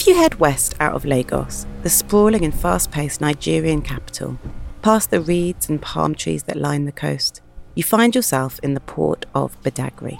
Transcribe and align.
If 0.00 0.06
you 0.06 0.16
head 0.16 0.36
west 0.36 0.74
out 0.80 0.94
of 0.94 1.04
Lagos, 1.04 1.66
the 1.82 1.90
sprawling 1.90 2.42
and 2.42 2.54
fast 2.54 2.90
paced 2.90 3.20
Nigerian 3.20 3.82
capital, 3.82 4.38
past 4.80 5.10
the 5.10 5.20
reeds 5.20 5.68
and 5.68 5.82
palm 5.82 6.14
trees 6.14 6.44
that 6.44 6.56
line 6.56 6.86
the 6.86 6.90
coast, 6.90 7.42
you 7.74 7.82
find 7.82 8.14
yourself 8.14 8.58
in 8.62 8.72
the 8.72 8.80
port 8.80 9.26
of 9.34 9.62
Badagry. 9.62 10.18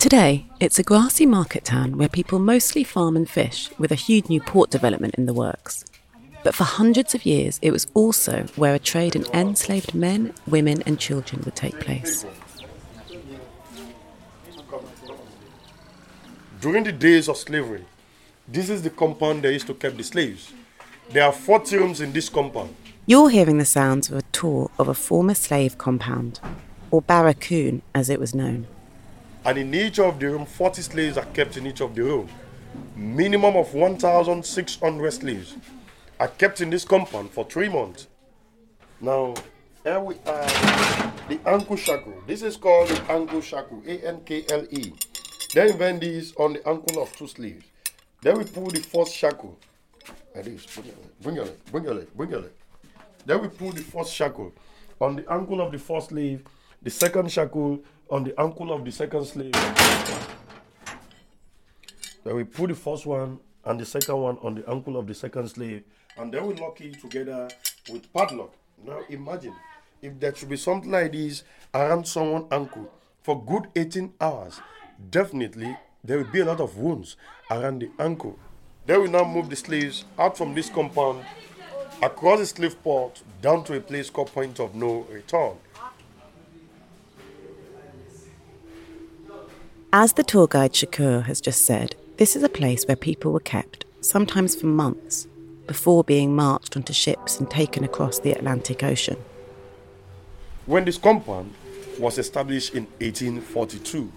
Today, 0.00 0.46
it's 0.58 0.80
a 0.80 0.82
grassy 0.82 1.24
market 1.24 1.64
town 1.64 1.98
where 1.98 2.08
people 2.08 2.40
mostly 2.40 2.82
farm 2.82 3.14
and 3.14 3.30
fish, 3.30 3.70
with 3.78 3.92
a 3.92 3.94
huge 3.94 4.28
new 4.28 4.40
port 4.40 4.70
development 4.70 5.14
in 5.14 5.26
the 5.26 5.32
works. 5.32 5.84
But 6.42 6.56
for 6.56 6.64
hundreds 6.64 7.14
of 7.14 7.24
years, 7.24 7.60
it 7.62 7.70
was 7.70 7.86
also 7.94 8.46
where 8.56 8.74
a 8.74 8.80
trade 8.80 9.14
in 9.14 9.24
enslaved 9.32 9.94
men, 9.94 10.34
women, 10.48 10.82
and 10.84 10.98
children 10.98 11.42
would 11.44 11.54
take 11.54 11.78
place. 11.78 12.26
During 16.58 16.84
the 16.84 16.92
days 16.92 17.28
of 17.28 17.36
slavery, 17.36 17.84
this 18.48 18.70
is 18.70 18.80
the 18.80 18.88
compound 18.88 19.42
they 19.42 19.52
used 19.52 19.66
to 19.66 19.74
keep 19.74 19.94
the 19.94 20.02
slaves. 20.02 20.52
There 21.10 21.22
are 21.22 21.32
40 21.32 21.76
rooms 21.76 22.00
in 22.00 22.12
this 22.12 22.30
compound. 22.30 22.74
You're 23.04 23.28
hearing 23.28 23.58
the 23.58 23.66
sounds 23.66 24.08
of 24.08 24.16
a 24.16 24.22
tour 24.32 24.70
of 24.78 24.88
a 24.88 24.94
former 24.94 25.34
slave 25.34 25.76
compound, 25.76 26.40
or 26.90 27.02
barracoon 27.02 27.82
as 27.94 28.08
it 28.08 28.18
was 28.18 28.34
known. 28.34 28.66
And 29.44 29.58
in 29.58 29.74
each 29.74 29.98
of 29.98 30.18
the 30.18 30.30
rooms, 30.30 30.48
40 30.50 30.80
slaves 30.82 31.18
are 31.18 31.26
kept 31.26 31.58
in 31.58 31.66
each 31.66 31.82
of 31.82 31.94
the 31.94 32.02
rooms. 32.02 32.30
Minimum 32.96 33.56
of 33.56 33.74
1,600 33.74 35.12
slaves 35.12 35.56
are 36.18 36.28
kept 36.28 36.62
in 36.62 36.70
this 36.70 36.86
compound 36.86 37.32
for 37.32 37.44
three 37.44 37.68
months. 37.68 38.06
Now, 38.98 39.34
here 39.84 40.00
we 40.00 40.14
are, 40.26 41.12
the 41.28 41.38
ankle 41.44 41.76
shackle. 41.76 42.22
This 42.26 42.40
is 42.40 42.56
called 42.56 42.88
the 42.88 43.12
ankle 43.12 43.42
shackle, 43.42 43.82
A-N-K-L-E. 43.86 44.94
They 45.54 45.72
bend 45.72 46.00
these 46.00 46.34
on 46.36 46.54
the 46.54 46.68
ankle 46.68 47.02
of 47.02 47.14
two 47.16 47.26
slaves. 47.26 47.64
Then 48.22 48.38
we 48.38 48.44
pull 48.44 48.66
the 48.66 48.80
first 48.80 49.14
shackle. 49.14 49.58
Like 50.34 50.44
this. 50.44 50.66
Bring 50.66 50.86
your 50.86 50.96
leg. 50.96 51.10
Bring 51.22 51.36
your 51.36 51.44
leg. 51.44 51.66
Bring 51.72 51.84
your 51.84 51.94
leg. 51.94 52.16
Bring 52.16 52.30
your 52.30 52.40
leg. 52.40 52.50
Then 53.24 53.42
we 53.42 53.48
pull 53.48 53.72
the 53.72 53.82
first 53.82 54.12
shackle 54.12 54.52
on 55.00 55.16
the 55.16 55.32
ankle 55.32 55.60
of 55.60 55.72
the 55.72 55.78
first 55.78 56.08
slave. 56.08 56.42
The 56.82 56.90
second 56.90 57.30
shackle 57.30 57.80
on 58.10 58.24
the 58.24 58.38
ankle 58.40 58.72
of 58.72 58.84
the 58.84 58.92
second 58.92 59.24
slave. 59.24 59.52
Then 62.24 62.36
we 62.36 62.44
pull 62.44 62.66
the 62.66 62.74
first 62.74 63.06
one 63.06 63.38
and 63.64 63.80
the 63.80 63.86
second 63.86 64.16
one 64.16 64.38
on 64.42 64.54
the 64.56 64.68
ankle 64.68 64.96
of 64.96 65.06
the 65.06 65.14
second 65.14 65.48
slave. 65.48 65.82
And 66.16 66.32
then 66.32 66.46
we 66.46 66.54
lock 66.54 66.80
it 66.80 67.00
together 67.00 67.48
with 67.90 68.12
padlock. 68.12 68.52
Now 68.84 69.00
imagine 69.08 69.54
if 70.02 70.18
there 70.20 70.34
should 70.34 70.48
be 70.48 70.56
something 70.56 70.90
like 70.90 71.12
this 71.12 71.44
around 71.74 72.06
someone's 72.06 72.46
ankle 72.52 72.92
for 73.22 73.44
good 73.44 73.68
18 73.74 74.12
hours 74.20 74.60
definitely 75.10 75.76
there 76.04 76.18
will 76.18 76.30
be 76.30 76.40
a 76.40 76.44
lot 76.44 76.60
of 76.60 76.76
wounds 76.76 77.16
around 77.50 77.80
the 77.80 77.90
ankle. 77.98 78.38
They 78.86 78.96
will 78.96 79.08
now 79.08 79.24
move 79.24 79.50
the 79.50 79.56
slaves 79.56 80.04
out 80.18 80.38
from 80.38 80.54
this 80.54 80.70
compound, 80.70 81.24
across 82.02 82.38
the 82.38 82.46
slave 82.46 82.82
port, 82.82 83.22
down 83.42 83.64
to 83.64 83.76
a 83.76 83.80
place 83.80 84.10
called 84.10 84.32
Point 84.32 84.60
of 84.60 84.74
No 84.74 85.00
Return. 85.10 85.56
As 89.92 90.12
the 90.12 90.22
tour 90.22 90.46
guide 90.46 90.74
Shakur 90.74 91.24
has 91.24 91.40
just 91.40 91.64
said, 91.64 91.96
this 92.18 92.36
is 92.36 92.42
a 92.42 92.48
place 92.48 92.84
where 92.86 92.96
people 92.96 93.32
were 93.32 93.40
kept, 93.40 93.84
sometimes 94.00 94.54
for 94.54 94.66
months, 94.66 95.26
before 95.66 96.04
being 96.04 96.36
marched 96.36 96.76
onto 96.76 96.92
ships 96.92 97.40
and 97.40 97.50
taken 97.50 97.82
across 97.82 98.18
the 98.18 98.32
Atlantic 98.32 98.82
Ocean. 98.82 99.16
When 100.66 100.84
this 100.84 100.98
compound 100.98 101.54
was 101.98 102.18
established 102.18 102.74
in 102.74 102.84
1842, 103.00 104.12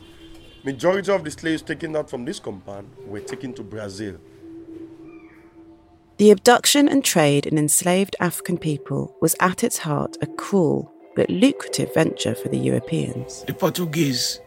Majority 0.64 1.12
of 1.12 1.24
the 1.24 1.32
slaves 1.32 1.62
taken 1.62 1.96
out 1.96 2.10
from 2.10 2.26
this 2.26 2.40
compound 2.40 2.90
were 3.06 3.22
taken 3.22 3.54
to 3.54 3.64
Brazil. 3.64 4.18
The 6.18 6.32
abduction 6.32 6.90
and 6.90 7.04
trade 7.04 7.46
in 7.46 7.58
enslaved 7.58 8.18
African 8.20 8.58
people 8.58 9.16
was 9.22 9.38
at 9.40 9.64
its 9.64 9.78
heart 9.78 10.18
a 10.22 10.28
cruel 10.28 10.92
but 11.16 11.30
lucrative 11.30 11.94
venture 11.94 12.36
for 12.36 12.50
the 12.50 12.58
Europeans. 12.58 13.44
The 13.46 13.54
Portuguese 13.54 14.42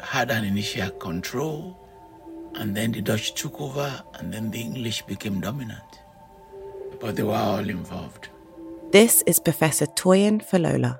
had 0.00 0.32
an 0.32 0.44
initial 0.44 0.90
control, 0.90 1.78
and 2.54 2.76
then 2.76 2.90
the 2.90 3.00
Dutch 3.00 3.34
took 3.34 3.60
over, 3.60 4.02
and 4.14 4.34
then 4.34 4.50
the 4.50 4.60
English 4.60 5.02
became 5.02 5.40
dominant. 5.40 6.00
But 7.00 7.14
they 7.14 7.22
were 7.22 7.34
all 7.34 7.68
involved. 7.68 8.28
This 8.90 9.22
is 9.28 9.38
Professor 9.38 9.86
Toyin 9.86 10.44
Falola. 10.44 10.98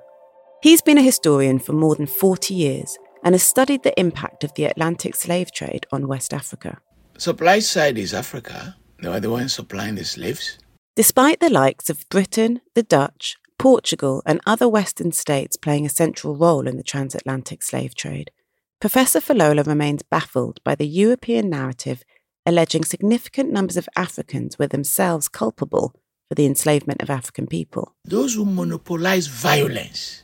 He's 0.63 0.81
been 0.81 0.97
a 0.97 1.01
historian 1.01 1.59
for 1.59 1.73
more 1.73 1.95
than 1.95 2.05
40 2.05 2.53
years 2.53 2.97
and 3.23 3.33
has 3.33 3.43
studied 3.43 3.83
the 3.83 3.99
impact 3.99 4.43
of 4.43 4.53
the 4.55 4.65
Atlantic 4.65 5.15
slave 5.15 5.51
trade 5.51 5.85
on 5.91 6.07
West 6.07 6.33
Africa. 6.33 6.79
Supply 7.17 7.59
side 7.59 7.97
is 7.97 8.13
Africa. 8.13 8.75
They 9.01 9.09
were 9.09 9.19
the 9.19 9.29
ones 9.29 9.53
supplying 9.53 9.95
the 9.95 10.05
slaves. 10.05 10.57
Despite 10.95 11.39
the 11.39 11.49
likes 11.49 11.89
of 11.89 12.07
Britain, 12.09 12.61
the 12.75 12.83
Dutch, 12.83 13.37
Portugal, 13.57 14.21
and 14.25 14.41
other 14.45 14.67
Western 14.67 15.11
states 15.11 15.55
playing 15.55 15.85
a 15.85 15.89
central 15.89 16.35
role 16.35 16.67
in 16.67 16.77
the 16.77 16.83
transatlantic 16.83 17.63
slave 17.63 17.95
trade, 17.95 18.31
Professor 18.79 19.19
Falola 19.19 19.65
remains 19.65 20.01
baffled 20.01 20.59
by 20.63 20.73
the 20.75 20.87
European 20.87 21.49
narrative 21.49 22.03
alleging 22.45 22.83
significant 22.83 23.51
numbers 23.51 23.77
of 23.77 23.87
Africans 23.95 24.57
were 24.57 24.67
themselves 24.67 25.27
culpable 25.27 25.93
for 26.27 26.35
the 26.35 26.45
enslavement 26.45 27.01
of 27.01 27.09
African 27.09 27.47
people. 27.47 27.93
Those 28.05 28.35
who 28.35 28.45
monopolize 28.45 29.27
violence 29.27 30.23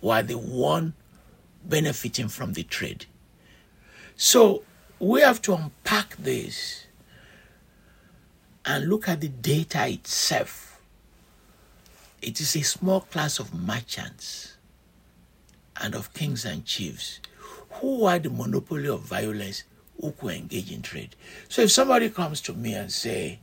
were 0.00 0.22
the 0.22 0.38
one 0.38 0.94
benefiting 1.68 2.28
from 2.28 2.52
the 2.52 2.62
trade. 2.62 3.06
So 4.16 4.62
we 4.98 5.20
have 5.20 5.42
to 5.42 5.54
unpack 5.54 6.16
this 6.16 6.86
and 8.64 8.88
look 8.88 9.08
at 9.08 9.20
the 9.20 9.28
data 9.28 9.86
itself. 9.88 10.80
It 12.22 12.40
is 12.40 12.56
a 12.56 12.62
small 12.62 13.00
class 13.00 13.38
of 13.38 13.54
merchants 13.54 14.56
and 15.80 15.94
of 15.94 16.12
kings 16.14 16.44
and 16.44 16.64
chiefs 16.64 17.20
who 17.70 18.06
had 18.06 18.22
the 18.22 18.30
monopoly 18.30 18.88
of 18.88 19.00
violence 19.00 19.64
who 20.00 20.12
could 20.12 20.34
engage 20.34 20.72
in 20.72 20.82
trade. 20.82 21.14
So 21.48 21.62
if 21.62 21.70
somebody 21.70 22.10
comes 22.10 22.40
to 22.42 22.54
me 22.54 22.74
and 22.74 22.90
say, 22.90 23.38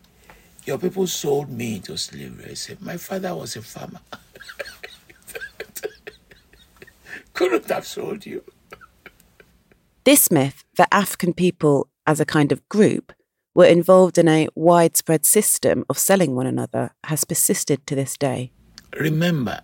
your 0.66 0.78
people 0.78 1.08
sold 1.08 1.50
me 1.50 1.76
into 1.76 1.98
slavery, 1.98 2.52
I 2.52 2.54
say, 2.54 2.78
my 2.80 2.98
father 2.98 3.36
was 3.36 3.56
a 3.56 3.62
farmer. 3.62 4.00
couldn't 7.34 7.70
have 7.70 7.86
sold 7.86 8.26
you. 8.26 8.44
This 10.04 10.30
myth 10.32 10.64
that 10.78 10.90
African 10.92 11.34
people, 11.34 11.88
as 12.06 12.20
a 12.20 12.26
kind 12.26 12.52
of 12.52 12.68
group, 12.70 13.14
were 13.56 13.66
involved 13.66 14.18
in 14.18 14.28
a 14.28 14.48
widespread 14.56 15.26
system 15.26 15.86
of 15.90 15.98
selling 15.98 16.36
one 16.36 16.48
another 16.48 16.92
has 17.06 17.24
persisted 17.24 17.86
to 17.88 17.96
this 17.96 18.18
day. 18.18 18.52
Remember, 19.00 19.62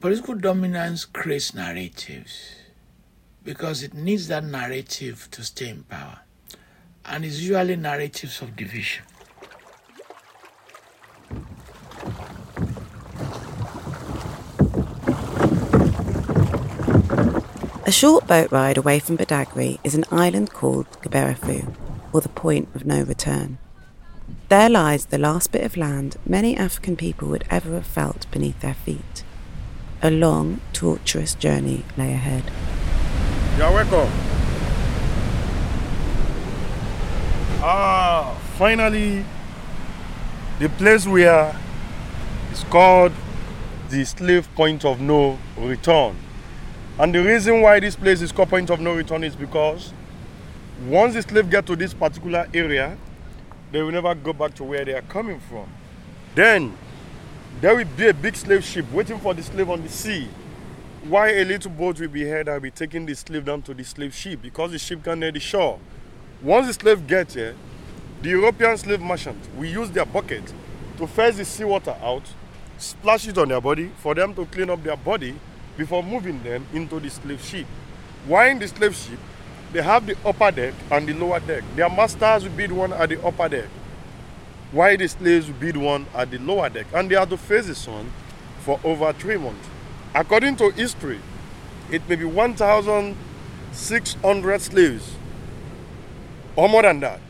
political 0.00 0.34
dominance 0.34 1.04
creates 1.04 1.54
narratives 1.54 2.54
because 3.42 3.82
it 3.82 3.94
needs 3.94 4.28
that 4.28 4.44
narrative 4.44 5.28
to 5.32 5.42
stay 5.42 5.68
in 5.70 5.82
power. 5.84 6.20
And 7.04 7.24
it's 7.24 7.40
usually 7.40 7.76
narratives 7.76 8.42
of 8.42 8.54
division. 8.54 9.04
A 17.88 17.90
short 17.90 18.26
boat 18.26 18.52
ride 18.52 18.76
away 18.76 18.98
from 18.98 19.16
Badagry 19.16 19.78
is 19.82 19.94
an 19.94 20.04
island 20.10 20.52
called 20.52 20.90
Gberefu, 21.00 21.74
or 22.12 22.20
the 22.20 22.28
point 22.28 22.68
of 22.74 22.84
no 22.84 23.00
return. 23.00 23.56
There 24.50 24.68
lies 24.68 25.06
the 25.06 25.16
last 25.16 25.52
bit 25.52 25.64
of 25.64 25.74
land 25.74 26.18
many 26.26 26.54
African 26.54 26.96
people 26.98 27.28
would 27.28 27.44
ever 27.48 27.72
have 27.72 27.86
felt 27.86 28.30
beneath 28.30 28.60
their 28.60 28.74
feet. 28.74 29.24
A 30.02 30.10
long, 30.10 30.60
torturous 30.74 31.34
journey 31.34 31.82
lay 31.96 32.12
ahead. 32.12 32.50
You're 33.56 33.72
welcome. 33.72 34.12
Ah, 37.62 38.38
finally, 38.58 39.24
the 40.58 40.68
place 40.68 41.06
we 41.06 41.24
are 41.24 41.56
is 42.52 42.64
called 42.64 43.12
the 43.88 44.04
slave 44.04 44.46
point 44.54 44.84
of 44.84 45.00
no 45.00 45.38
return. 45.56 46.27
And 47.00 47.14
the 47.14 47.22
reason 47.22 47.60
why 47.60 47.78
this 47.78 47.94
place 47.94 48.20
is 48.22 48.32
called 48.32 48.48
point 48.48 48.70
of 48.70 48.80
no 48.80 48.92
return 48.92 49.22
is 49.22 49.36
because 49.36 49.92
once 50.88 51.14
the 51.14 51.22
slave 51.22 51.48
get 51.48 51.64
to 51.66 51.76
this 51.76 51.94
particular 51.94 52.48
area, 52.52 52.96
they 53.70 53.80
will 53.82 53.92
never 53.92 54.12
go 54.16 54.32
back 54.32 54.52
to 54.54 54.64
where 54.64 54.84
they 54.84 54.94
are 54.94 55.02
coming 55.02 55.38
from. 55.38 55.68
Then 56.34 56.76
there 57.60 57.76
will 57.76 57.84
be 57.96 58.08
a 58.08 58.14
big 58.14 58.34
slave 58.34 58.64
ship 58.64 58.90
waiting 58.92 59.20
for 59.20 59.32
the 59.32 59.44
slave 59.44 59.70
on 59.70 59.80
the 59.80 59.88
sea. 59.88 60.28
Why 61.04 61.30
a 61.34 61.44
little 61.44 61.70
boat 61.70 62.00
will 62.00 62.08
be 62.08 62.24
here 62.24 62.42
that 62.42 62.52
will 62.52 62.60
be 62.60 62.72
taking 62.72 63.06
the 63.06 63.14
slave 63.14 63.44
down 63.44 63.62
to 63.62 63.74
the 63.74 63.84
slave 63.84 64.12
ship 64.12 64.42
because 64.42 64.72
the 64.72 64.78
ship 64.80 65.04
can't 65.04 65.20
near 65.20 65.30
the 65.30 65.38
shore. 65.38 65.78
Once 66.42 66.66
the 66.66 66.72
slave 66.72 67.06
gets 67.06 67.34
here, 67.34 67.54
the 68.22 68.30
European 68.30 68.76
slave 68.76 69.00
merchant 69.00 69.38
will 69.56 69.66
use 69.66 69.88
their 69.92 70.04
bucket 70.04 70.52
to 70.96 71.06
fetch 71.06 71.36
the 71.36 71.44
seawater 71.44 71.96
out, 72.02 72.24
splash 72.76 73.28
it 73.28 73.38
on 73.38 73.48
their 73.48 73.60
body 73.60 73.88
for 73.98 74.16
them 74.16 74.34
to 74.34 74.44
clean 74.46 74.68
up 74.68 74.82
their 74.82 74.96
body 74.96 75.36
before 75.78 76.02
moving 76.02 76.42
them 76.42 76.66
into 76.74 77.00
the 77.00 77.08
slave 77.08 77.42
ship. 77.42 77.66
While 78.26 78.50
in 78.50 78.58
the 78.58 78.68
slave 78.68 78.94
ship, 78.94 79.18
they 79.72 79.80
have 79.80 80.04
the 80.06 80.18
upper 80.24 80.50
deck 80.50 80.74
and 80.90 81.08
the 81.08 81.14
lower 81.14 81.40
deck. 81.40 81.64
Their 81.76 81.88
masters 81.88 82.44
will 82.44 82.56
the 82.56 82.68
one 82.74 82.92
at 82.92 83.08
the 83.08 83.24
upper 83.24 83.48
deck, 83.48 83.68
while 84.72 84.96
the 84.96 85.08
slaves 85.08 85.48
will 85.48 85.72
the 85.72 85.78
one 85.78 86.06
at 86.14 86.30
the 86.30 86.38
lower 86.38 86.68
deck. 86.68 86.86
And 86.92 87.10
they 87.10 87.14
have 87.14 87.30
to 87.30 87.36
face 87.36 87.66
the 87.66 87.74
sun 87.74 88.10
for 88.60 88.80
over 88.82 89.12
three 89.12 89.36
months. 89.36 89.68
According 90.14 90.56
to 90.56 90.70
history, 90.70 91.20
it 91.90 92.08
may 92.08 92.16
be 92.16 92.24
1,600 92.24 94.60
slaves, 94.60 95.14
or 96.56 96.68
more 96.68 96.82
than 96.82 97.00
that, 97.00 97.20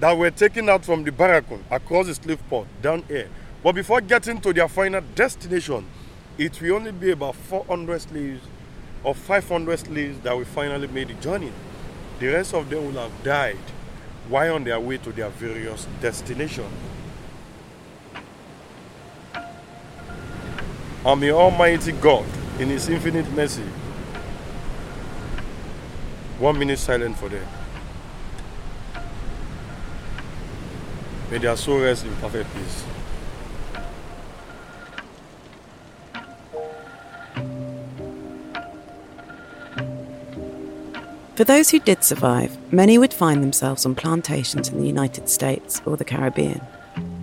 that 0.00 0.18
were 0.18 0.30
taken 0.30 0.68
out 0.68 0.84
from 0.84 1.04
the 1.04 1.12
Barracoon 1.12 1.64
across 1.70 2.06
the 2.06 2.14
slave 2.14 2.40
port 2.48 2.66
down 2.82 3.02
here. 3.08 3.28
But 3.62 3.76
before 3.76 4.00
getting 4.02 4.40
to 4.42 4.52
their 4.52 4.68
final 4.68 5.00
destination, 5.14 5.86
it 6.38 6.60
will 6.60 6.74
only 6.74 6.92
be 6.92 7.10
about 7.10 7.34
400 7.36 8.00
slaves 8.00 8.42
or 9.04 9.14
500 9.14 9.78
slaves 9.78 10.18
that 10.20 10.36
will 10.36 10.44
finally 10.44 10.88
make 10.88 11.08
the 11.08 11.14
journey. 11.14 11.52
The 12.18 12.28
rest 12.28 12.54
of 12.54 12.68
them 12.70 12.86
will 12.86 13.00
have 13.02 13.22
died 13.22 13.58
while 14.28 14.54
on 14.54 14.64
their 14.64 14.80
way 14.80 14.96
to 14.98 15.12
their 15.12 15.28
various 15.28 15.86
destinations. 16.00 16.72
And 21.04 21.20
may 21.20 21.30
Almighty 21.30 21.92
God, 21.92 22.24
in 22.58 22.68
His 22.68 22.88
infinite 22.88 23.30
mercy, 23.32 23.68
one 26.38 26.58
minute 26.58 26.78
silent 26.78 27.16
for 27.18 27.28
them. 27.28 27.46
May 31.30 31.38
their 31.38 31.56
soul 31.56 31.80
rest 31.80 32.06
in 32.06 32.14
perfect 32.16 32.52
peace. 32.54 32.84
For 41.36 41.42
those 41.42 41.70
who 41.70 41.80
did 41.80 42.04
survive, 42.04 42.56
many 42.72 42.96
would 42.96 43.12
find 43.12 43.42
themselves 43.42 43.84
on 43.84 43.96
plantations 43.96 44.68
in 44.68 44.78
the 44.78 44.86
United 44.86 45.28
States 45.28 45.82
or 45.84 45.96
the 45.96 46.04
Caribbean. 46.04 46.60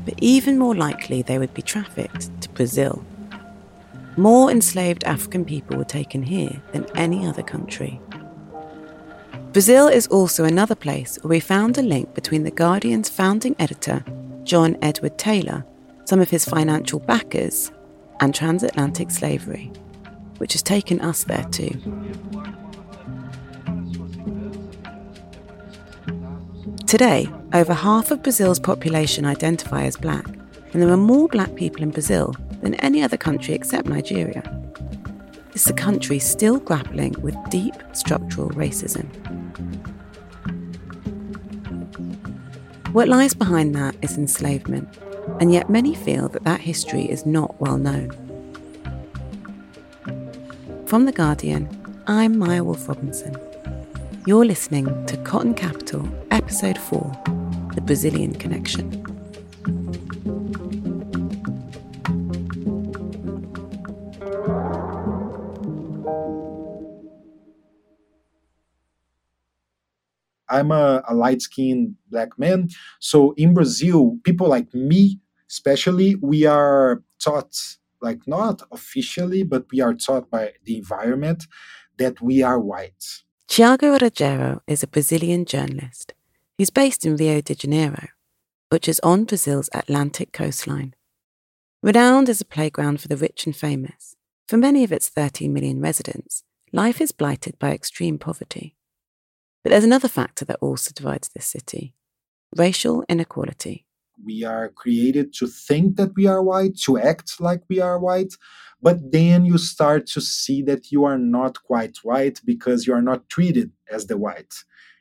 But 0.03 0.15
even 0.17 0.57
more 0.57 0.75
likely, 0.75 1.21
they 1.21 1.39
would 1.39 1.53
be 1.53 1.61
trafficked 1.61 2.41
to 2.41 2.49
Brazil. 2.49 3.05
More 4.17 4.51
enslaved 4.51 5.05
African 5.05 5.45
people 5.45 5.77
were 5.77 5.85
taken 5.85 6.23
here 6.23 6.61
than 6.73 6.85
any 6.93 7.25
other 7.25 7.41
country. 7.41 8.01
Brazil 9.53 9.87
is 9.87 10.07
also 10.07 10.43
another 10.43 10.75
place 10.75 11.17
where 11.21 11.29
we 11.29 11.39
found 11.39 11.77
a 11.77 11.81
link 11.81 12.13
between 12.13 12.43
The 12.43 12.51
Guardian's 12.51 13.07
founding 13.07 13.55
editor, 13.59 14.03
John 14.43 14.77
Edward 14.81 15.17
Taylor, 15.17 15.63
some 16.03 16.19
of 16.19 16.29
his 16.29 16.43
financial 16.43 16.99
backers, 16.99 17.71
and 18.19 18.35
transatlantic 18.35 19.09
slavery, 19.09 19.71
which 20.37 20.51
has 20.51 20.61
taken 20.61 20.99
us 20.99 21.23
there 21.23 21.45
too. 21.51 21.79
Today, 26.91 27.29
over 27.53 27.73
half 27.73 28.11
of 28.11 28.21
Brazil's 28.21 28.59
population 28.59 29.23
identify 29.23 29.85
as 29.85 29.95
black, 29.95 30.25
and 30.73 30.81
there 30.81 30.89
are 30.89 30.97
more 30.97 31.29
black 31.29 31.55
people 31.55 31.83
in 31.83 31.89
Brazil 31.89 32.35
than 32.61 32.73
any 32.75 33.01
other 33.01 33.15
country 33.15 33.53
except 33.53 33.87
Nigeria. 33.87 34.43
It's 35.53 35.69
a 35.69 35.73
country 35.73 36.19
still 36.19 36.59
grappling 36.59 37.15
with 37.21 37.33
deep 37.49 37.75
structural 37.93 38.49
racism. 38.49 39.05
What 42.91 43.07
lies 43.07 43.33
behind 43.33 43.73
that 43.75 43.95
is 44.01 44.17
enslavement, 44.17 44.89
and 45.39 45.53
yet 45.53 45.69
many 45.69 45.95
feel 45.95 46.27
that 46.27 46.43
that 46.43 46.59
history 46.59 47.09
is 47.09 47.25
not 47.25 47.57
well 47.61 47.77
known. 47.77 48.09
From 50.87 51.05
The 51.05 51.13
Guardian, 51.13 51.69
I'm 52.05 52.37
Maya 52.37 52.65
Wolf 52.65 52.85
Robinson. 52.89 53.37
You're 54.27 54.45
listening 54.45 54.85
to 55.07 55.17
Cotton 55.17 55.55
Capital, 55.55 56.07
Episode 56.29 56.77
4 56.77 57.11
The 57.73 57.81
Brazilian 57.81 58.35
Connection. 58.35 59.03
I'm 70.47 70.71
a, 70.71 71.01
a 71.07 71.15
light 71.15 71.41
skinned 71.41 71.95
black 72.11 72.37
man. 72.37 72.69
So 72.99 73.33
in 73.37 73.55
Brazil, 73.55 74.19
people 74.23 74.47
like 74.47 74.71
me, 74.75 75.19
especially, 75.49 76.13
we 76.21 76.45
are 76.45 77.01
taught, 77.17 77.57
like 78.03 78.27
not 78.27 78.61
officially, 78.71 79.41
but 79.41 79.65
we 79.71 79.81
are 79.81 79.95
taught 79.95 80.29
by 80.29 80.53
the 80.63 80.77
environment 80.77 81.47
that 81.97 82.21
we 82.21 82.43
are 82.43 82.59
white. 82.59 83.23
Tiago 83.51 83.97
Rogero 83.97 84.61
is 84.65 84.81
a 84.81 84.87
Brazilian 84.87 85.43
journalist. 85.43 86.13
He's 86.57 86.69
based 86.69 87.05
in 87.05 87.17
Rio 87.17 87.41
de 87.41 87.53
Janeiro, 87.53 88.07
which 88.69 88.87
is 88.87 89.01
on 89.01 89.25
Brazil's 89.25 89.69
Atlantic 89.73 90.31
coastline. 90.31 90.95
Renowned 91.83 92.29
as 92.29 92.39
a 92.39 92.45
playground 92.45 93.01
for 93.01 93.09
the 93.09 93.17
rich 93.17 93.45
and 93.45 93.53
famous, 93.53 94.15
for 94.47 94.55
many 94.55 94.85
of 94.85 94.93
its 94.93 95.09
13 95.09 95.51
million 95.51 95.81
residents, 95.81 96.45
life 96.71 97.01
is 97.01 97.11
blighted 97.11 97.59
by 97.59 97.73
extreme 97.73 98.17
poverty. 98.17 98.77
But 99.65 99.71
there's 99.71 99.83
another 99.83 100.07
factor 100.07 100.45
that 100.45 100.59
also 100.61 100.91
divides 100.95 101.27
this 101.27 101.45
city 101.45 101.93
racial 102.55 103.03
inequality. 103.09 103.85
We 104.23 104.43
are 104.43 104.69
created 104.69 105.33
to 105.35 105.47
think 105.47 105.97
that 105.97 106.11
we 106.15 106.27
are 106.27 106.43
white, 106.43 106.77
to 106.85 106.97
act 106.97 107.39
like 107.39 107.61
we 107.69 107.79
are 107.79 107.99
white, 107.99 108.33
but 108.81 109.11
then 109.11 109.45
you 109.45 109.57
start 109.57 110.07
to 110.07 110.21
see 110.21 110.61
that 110.63 110.91
you 110.91 111.03
are 111.03 111.17
not 111.17 111.61
quite 111.63 111.97
white 112.03 112.41
because 112.45 112.87
you 112.87 112.93
are 112.93 113.01
not 113.01 113.29
treated 113.29 113.71
as 113.89 114.07
the 114.07 114.17
white. 114.17 114.53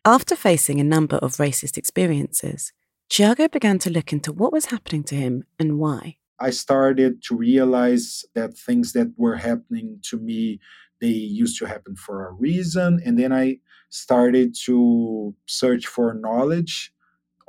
After 0.05 0.37
facing 0.37 0.81
a 0.81 0.85
number 0.85 1.17
of 1.17 1.37
racist 1.37 1.77
experiences, 1.77 2.73
Tiago 3.09 3.49
began 3.49 3.79
to 3.81 3.91
look 3.91 4.13
into 4.13 4.33
what 4.33 4.53
was 4.53 4.67
happening 4.67 5.03
to 5.05 5.15
him 5.15 5.45
and 5.59 5.79
why. 5.79 6.17
I 6.39 6.51
started 6.51 7.23
to 7.25 7.37
realize 7.37 8.25
that 8.35 8.57
things 8.57 8.93
that 8.95 9.13
were 9.17 9.37
happening 9.37 9.99
to 10.05 10.19
me 10.19 10.61
they 11.01 11.09
used 11.09 11.59
to 11.59 11.67
happen 11.67 11.97
for 11.97 12.27
a 12.27 12.33
reason 12.33 13.01
and 13.05 13.19
then 13.19 13.33
I 13.33 13.59
started 13.89 14.55
to 14.67 15.35
search 15.47 15.87
for 15.87 16.15
knowledge 16.15 16.93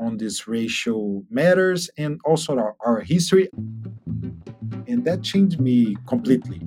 on 0.02 0.18
these 0.18 0.48
racial 0.48 1.24
matters 1.30 1.90
and 1.98 2.20
also 2.26 2.58
our, 2.58 2.76
our 2.86 3.00
history 3.00 3.50
and 4.92 5.06
that 5.06 5.24
changed 5.24 5.60
me 5.60 5.96
completely. 6.06 6.62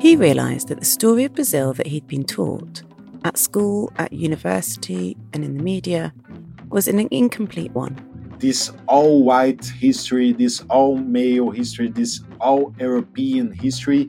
He 0.00 0.16
realised 0.16 0.68
that 0.68 0.80
the 0.80 0.86
story 0.86 1.24
of 1.24 1.34
Brazil 1.34 1.72
that 1.74 1.86
he'd 1.86 2.06
been 2.06 2.24
taught 2.24 2.82
at 3.24 3.36
school, 3.38 3.92
at 3.98 4.12
university, 4.12 5.16
and 5.32 5.44
in 5.44 5.56
the 5.56 5.62
media 5.62 6.12
was 6.68 6.88
an 6.88 6.98
incomplete 7.10 7.72
one. 7.72 7.96
This 8.38 8.72
all 8.86 9.24
white 9.24 9.64
history, 9.64 10.32
this 10.32 10.62
all 10.68 10.96
male 10.96 11.50
history, 11.50 11.88
this 11.88 12.22
all 12.40 12.74
European 12.78 13.52
history, 13.52 14.08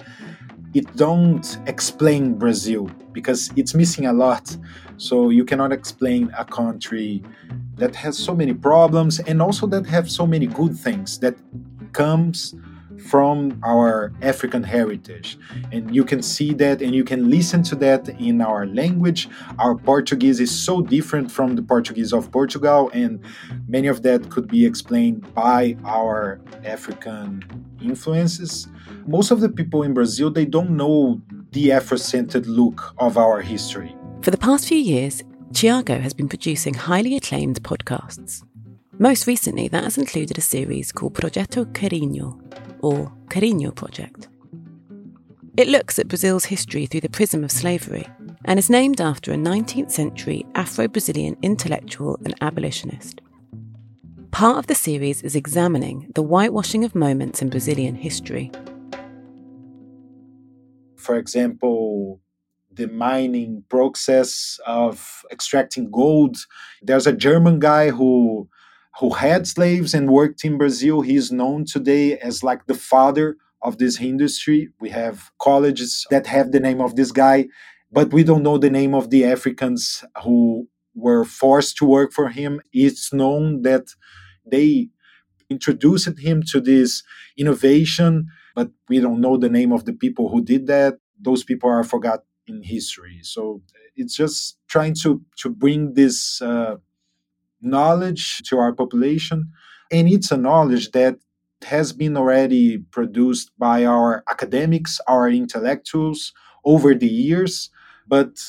it 0.73 0.93
don't 0.95 1.57
explain 1.65 2.33
Brazil 2.35 2.91
because 3.19 3.49
it's 3.55 3.73
missing 3.73 4.05
a 4.05 4.13
lot. 4.13 4.45
So 4.97 5.31
you 5.37 5.43
cannot 5.43 5.71
explain 5.71 6.31
a 6.37 6.45
country 6.45 7.23
that 7.81 7.95
has 7.95 8.15
so 8.15 8.35
many 8.35 8.53
problems 8.53 9.19
and 9.29 9.41
also 9.41 9.65
that 9.73 9.87
have 9.87 10.05
so 10.19 10.27
many 10.27 10.45
good 10.45 10.77
things 10.77 11.17
that 11.23 11.35
comes 11.93 12.53
from 13.05 13.59
our 13.63 14.11
African 14.21 14.63
heritage. 14.63 15.37
And 15.71 15.93
you 15.93 16.03
can 16.03 16.21
see 16.21 16.53
that 16.55 16.81
and 16.81 16.93
you 16.93 17.03
can 17.03 17.29
listen 17.29 17.63
to 17.63 17.75
that 17.75 18.09
in 18.19 18.41
our 18.41 18.65
language. 18.65 19.29
Our 19.59 19.75
Portuguese 19.75 20.39
is 20.39 20.51
so 20.51 20.81
different 20.81 21.31
from 21.31 21.55
the 21.55 21.61
Portuguese 21.61 22.13
of 22.13 22.31
Portugal, 22.31 22.89
and 22.93 23.19
many 23.67 23.87
of 23.87 24.03
that 24.03 24.29
could 24.29 24.47
be 24.47 24.65
explained 24.65 25.33
by 25.33 25.77
our 25.85 26.39
African 26.65 27.43
influences. 27.81 28.67
Most 29.05 29.31
of 29.31 29.39
the 29.39 29.49
people 29.49 29.83
in 29.83 29.93
Brazil, 29.93 30.29
they 30.29 30.45
don't 30.45 30.71
know 30.71 31.21
the 31.51 31.71
Afro-centered 31.71 32.47
look 32.47 32.93
of 32.97 33.17
our 33.17 33.41
history. 33.41 33.95
For 34.21 34.31
the 34.31 34.37
past 34.37 34.67
few 34.67 34.77
years, 34.77 35.23
Tiago 35.53 35.99
has 35.99 36.13
been 36.13 36.27
producing 36.27 36.73
highly 36.73 37.15
acclaimed 37.15 37.63
podcasts. 37.63 38.43
Most 38.99 39.27
recently, 39.27 39.67
that 39.69 39.83
has 39.83 39.97
included 39.97 40.37
a 40.37 40.41
series 40.41 40.91
called 40.91 41.13
Projeto 41.13 41.65
Querino, 41.65 42.41
or 42.87 43.11
Querino 43.27 43.75
Project. 43.75 44.29
It 45.57 45.67
looks 45.67 45.99
at 45.99 46.07
Brazil's 46.07 46.45
history 46.45 46.85
through 46.85 47.01
the 47.01 47.09
prism 47.09 47.43
of 47.43 47.51
slavery 47.51 48.07
and 48.45 48.57
is 48.57 48.69
named 48.69 49.01
after 49.01 49.33
a 49.33 49.35
19th 49.35 49.91
century 49.91 50.45
Afro 50.55 50.87
Brazilian 50.87 51.35
intellectual 51.41 52.17
and 52.23 52.33
abolitionist. 52.39 53.19
Part 54.31 54.57
of 54.57 54.67
the 54.67 54.75
series 54.75 55.21
is 55.21 55.35
examining 55.35 56.11
the 56.15 56.23
whitewashing 56.23 56.85
of 56.85 56.95
moments 56.95 57.41
in 57.41 57.49
Brazilian 57.49 57.95
history. 57.95 58.51
For 60.95 61.17
example, 61.17 62.21
the 62.71 62.87
mining 62.87 63.65
process 63.67 64.59
of 64.65 65.25
extracting 65.31 65.91
gold. 65.91 66.37
There's 66.81 67.07
a 67.07 67.11
German 67.11 67.59
guy 67.59 67.89
who 67.89 68.47
who 68.99 69.13
had 69.13 69.47
slaves 69.47 69.93
and 69.93 70.09
worked 70.09 70.43
in 70.43 70.57
Brazil. 70.57 71.01
He 71.01 71.15
is 71.15 71.31
known 71.31 71.65
today 71.65 72.17
as 72.17 72.43
like 72.43 72.65
the 72.65 72.73
father 72.73 73.37
of 73.61 73.77
this 73.77 73.99
industry. 74.01 74.69
We 74.79 74.89
have 74.89 75.31
colleges 75.39 76.05
that 76.09 76.27
have 76.27 76.51
the 76.51 76.59
name 76.59 76.81
of 76.81 76.95
this 76.95 77.11
guy, 77.11 77.47
but 77.91 78.11
we 78.11 78.23
don't 78.23 78.43
know 78.43 78.57
the 78.57 78.69
name 78.69 78.93
of 78.95 79.09
the 79.09 79.25
Africans 79.25 80.03
who 80.23 80.67
were 80.95 81.23
forced 81.23 81.77
to 81.77 81.85
work 81.85 82.11
for 82.11 82.29
him. 82.29 82.61
It's 82.73 83.13
known 83.13 83.61
that 83.63 83.85
they 84.45 84.89
introduced 85.49 86.19
him 86.19 86.43
to 86.51 86.59
this 86.59 87.03
innovation, 87.37 88.27
but 88.55 88.71
we 88.89 88.99
don't 88.99 89.21
know 89.21 89.37
the 89.37 89.49
name 89.49 89.71
of 89.71 89.85
the 89.85 89.93
people 89.93 90.29
who 90.29 90.43
did 90.43 90.67
that. 90.67 90.97
Those 91.19 91.43
people 91.43 91.69
are 91.69 91.83
forgot 91.83 92.21
in 92.47 92.63
history. 92.63 93.19
So 93.23 93.61
it's 93.95 94.15
just 94.15 94.57
trying 94.67 94.95
to 95.03 95.21
to 95.37 95.49
bring 95.49 95.93
this 95.93 96.41
uh, 96.41 96.77
knowledge 97.61 98.41
to 98.43 98.57
our 98.57 98.73
population. 98.73 99.51
And 99.91 100.07
it's 100.07 100.31
a 100.31 100.37
knowledge 100.37 100.91
that 100.91 101.17
has 101.63 101.91
been 101.91 102.17
already 102.17 102.77
produced 102.77 103.51
by 103.57 103.85
our 103.85 104.23
academics, 104.29 104.99
our 105.07 105.29
intellectuals 105.29 106.33
over 106.65 106.93
the 106.93 107.07
years, 107.07 107.69
but 108.07 108.39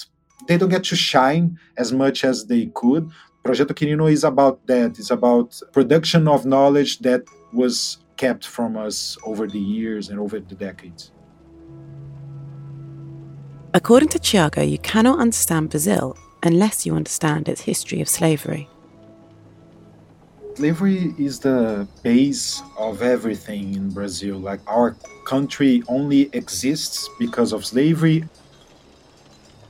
they 0.46 0.58
don't 0.58 0.68
get 0.68 0.84
to 0.84 0.96
shine 0.96 1.58
as 1.76 1.92
much 1.92 2.24
as 2.24 2.46
they 2.46 2.66
could. 2.74 3.10
Projeto 3.44 3.72
Querino 3.72 4.10
is 4.10 4.24
about 4.24 4.66
that. 4.66 4.98
It's 4.98 5.10
about 5.10 5.60
production 5.72 6.28
of 6.28 6.44
knowledge 6.44 6.98
that 7.00 7.22
was 7.52 7.98
kept 8.16 8.46
from 8.46 8.76
us 8.76 9.16
over 9.24 9.46
the 9.46 9.60
years 9.60 10.10
and 10.10 10.18
over 10.18 10.38
the 10.40 10.54
decades. 10.54 11.12
According 13.72 14.08
to 14.10 14.18
Tiago, 14.18 14.62
you 14.62 14.78
cannot 14.78 15.18
understand 15.18 15.70
Brazil 15.70 16.16
unless 16.42 16.84
you 16.84 16.94
understand 16.94 17.48
its 17.48 17.62
history 17.62 18.00
of 18.00 18.08
slavery 18.08 18.68
slavery 20.58 21.14
is 21.16 21.38
the 21.38 21.86
base 22.02 22.64
of 22.76 23.00
everything 23.00 23.76
in 23.76 23.90
Brazil. 23.90 24.38
Like 24.38 24.58
our 24.66 24.96
country 25.24 25.84
only 25.86 26.22
exists 26.32 27.08
because 27.16 27.52
of 27.52 27.64
slavery. 27.64 28.24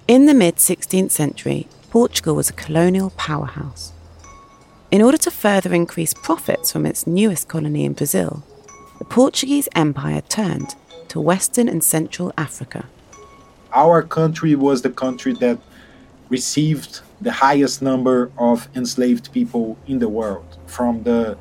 In 0.06 0.24
the 0.24 0.32
mid 0.32 0.56
16th 0.56 1.10
century, 1.10 1.68
Portugal 1.90 2.34
was 2.34 2.48
a 2.48 2.54
colonial 2.54 3.10
powerhouse. 3.18 3.92
In 4.90 5.02
order 5.02 5.18
to 5.18 5.30
further 5.30 5.74
increase 5.74 6.14
profits 6.14 6.72
from 6.72 6.86
its 6.86 7.06
newest 7.06 7.48
colony 7.48 7.84
in 7.84 7.92
Brazil, 7.92 8.42
the 8.98 9.04
Portuguese 9.04 9.68
Empire 9.74 10.22
turned 10.22 10.74
to 11.08 11.20
Western 11.20 11.68
and 11.68 11.84
Central 11.84 12.32
Africa. 12.38 12.86
Our 13.74 14.02
country 14.02 14.54
was 14.54 14.80
the 14.80 14.94
country 15.04 15.34
that 15.34 15.58
received 16.30 17.02
the 17.20 17.32
highest 17.32 17.82
number 17.82 18.30
of 18.38 18.68
enslaved 18.74 19.30
people 19.34 19.76
in 19.86 19.98
the 19.98 20.08
world 20.08 20.57
from 20.68 21.02
the 21.02 21.36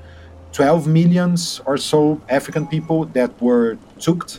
12 0.54 0.88
millions 0.88 1.62
or 1.66 1.78
so 1.78 2.20
African 2.30 2.66
people 2.66 3.06
that 3.14 3.40
were 3.42 3.78
took 4.00 4.30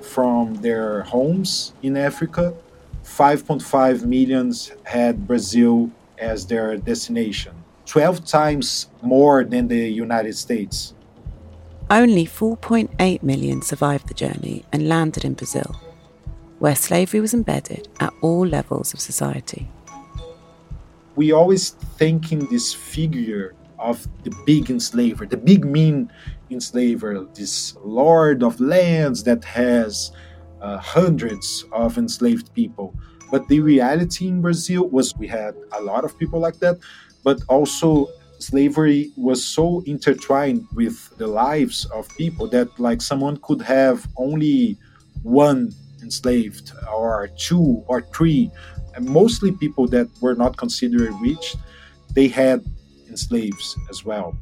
from 0.00 0.54
their 0.56 1.02
homes 1.02 1.72
in 1.82 1.96
Africa. 1.96 2.54
5.5 3.04 4.04
millions 4.04 4.72
had 4.84 5.26
Brazil 5.26 5.90
as 6.18 6.46
their 6.46 6.76
destination, 6.76 7.52
12 7.86 8.24
times 8.24 8.88
more 9.02 9.44
than 9.44 9.68
the 9.68 9.88
United 9.88 10.36
States. 10.36 10.94
Only 11.90 12.24
4.8 12.24 13.22
million 13.22 13.62
survived 13.62 14.08
the 14.08 14.14
journey 14.14 14.64
and 14.72 14.88
landed 14.88 15.24
in 15.24 15.34
Brazil, 15.34 15.74
where 16.60 16.76
slavery 16.76 17.20
was 17.20 17.34
embedded 17.34 17.88
at 17.98 18.12
all 18.20 18.46
levels 18.46 18.94
of 18.94 19.00
society. 19.00 19.68
We 21.16 21.32
always 21.32 21.70
think 21.70 22.30
in 22.32 22.46
this 22.50 22.72
figure 22.72 23.54
of 23.80 24.06
the 24.22 24.30
big 24.46 24.70
enslaver, 24.70 25.26
the 25.26 25.36
big 25.36 25.64
mean 25.64 26.10
enslaver, 26.50 27.26
this 27.34 27.76
lord 27.82 28.42
of 28.42 28.60
lands 28.60 29.24
that 29.24 29.44
has 29.44 30.12
uh, 30.60 30.78
hundreds 30.78 31.64
of 31.72 31.98
enslaved 31.98 32.52
people. 32.54 32.94
But 33.30 33.48
the 33.48 33.60
reality 33.60 34.28
in 34.28 34.40
Brazil 34.42 34.88
was 34.88 35.16
we 35.16 35.26
had 35.26 35.54
a 35.72 35.80
lot 35.80 36.04
of 36.04 36.18
people 36.18 36.40
like 36.40 36.58
that, 36.58 36.78
but 37.24 37.40
also 37.48 38.08
slavery 38.38 39.12
was 39.16 39.44
so 39.44 39.82
intertwined 39.86 40.66
with 40.74 41.16
the 41.18 41.26
lives 41.26 41.84
of 41.86 42.08
people 42.16 42.48
that 42.48 42.68
like 42.78 43.02
someone 43.02 43.36
could 43.38 43.60
have 43.62 44.08
only 44.16 44.78
one 45.22 45.72
enslaved 46.02 46.72
or 46.90 47.28
two 47.36 47.84
or 47.86 48.00
three 48.00 48.50
and 48.94 49.06
mostly 49.06 49.52
people 49.52 49.86
that 49.86 50.08
were 50.20 50.34
not 50.34 50.56
considered 50.56 51.12
rich 51.20 51.54
they 52.14 52.28
had 52.28 52.64
and 53.10 53.18
slaves 53.18 53.76
as 53.90 54.04
well. 54.04 54.36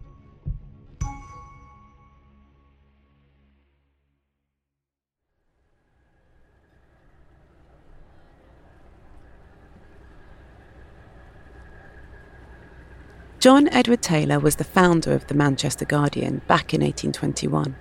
John 13.41 13.69
Edward 13.69 14.03
Taylor 14.03 14.39
was 14.39 14.57
the 14.57 14.65
founder 14.65 15.15
of 15.15 15.29
the 15.29 15.35
Manchester 15.35 15.85
Guardian 15.85 16.43
back 16.49 16.75
in 16.75 16.81
1821. 16.81 17.77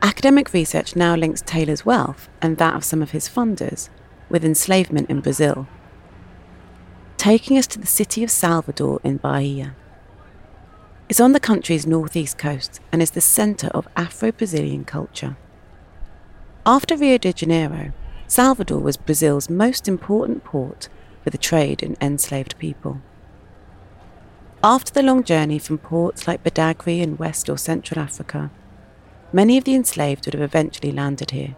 Academic 0.00 0.52
research 0.52 0.96
now 0.96 1.16
links 1.16 1.42
Taylor's 1.42 1.84
wealth 1.84 2.28
and 2.40 2.56
that 2.56 2.74
of 2.74 2.84
some 2.84 3.02
of 3.02 3.10
his 3.10 3.28
funders 3.28 3.88
with 4.28 4.44
enslavement 4.44 5.10
in 5.10 5.20
Brazil, 5.20 5.66
taking 7.16 7.58
us 7.58 7.66
to 7.66 7.80
the 7.80 7.86
city 7.86 8.22
of 8.22 8.30
Salvador 8.30 9.00
in 9.02 9.16
Bahia. 9.16 9.74
It's 11.08 11.20
on 11.20 11.30
the 11.30 11.40
country's 11.40 11.86
northeast 11.86 12.36
coast 12.36 12.80
and 12.90 13.00
is 13.00 13.12
the 13.12 13.20
centre 13.20 13.68
of 13.68 13.86
Afro 13.96 14.32
Brazilian 14.32 14.84
culture. 14.84 15.36
After 16.64 16.96
Rio 16.96 17.16
de 17.16 17.32
Janeiro, 17.32 17.92
Salvador 18.26 18.80
was 18.80 18.96
Brazil's 18.96 19.48
most 19.48 19.86
important 19.86 20.42
port 20.42 20.88
for 21.22 21.30
the 21.30 21.38
trade 21.38 21.80
in 21.80 21.96
enslaved 22.00 22.58
people. 22.58 23.00
After 24.64 24.92
the 24.92 25.04
long 25.04 25.22
journey 25.22 25.60
from 25.60 25.78
ports 25.78 26.26
like 26.26 26.42
Badagry 26.42 27.00
in 27.00 27.16
West 27.16 27.48
or 27.48 27.56
Central 27.56 28.00
Africa, 28.00 28.50
many 29.32 29.56
of 29.56 29.62
the 29.62 29.76
enslaved 29.76 30.26
would 30.26 30.34
have 30.34 30.42
eventually 30.42 30.90
landed 30.90 31.30
here. 31.30 31.54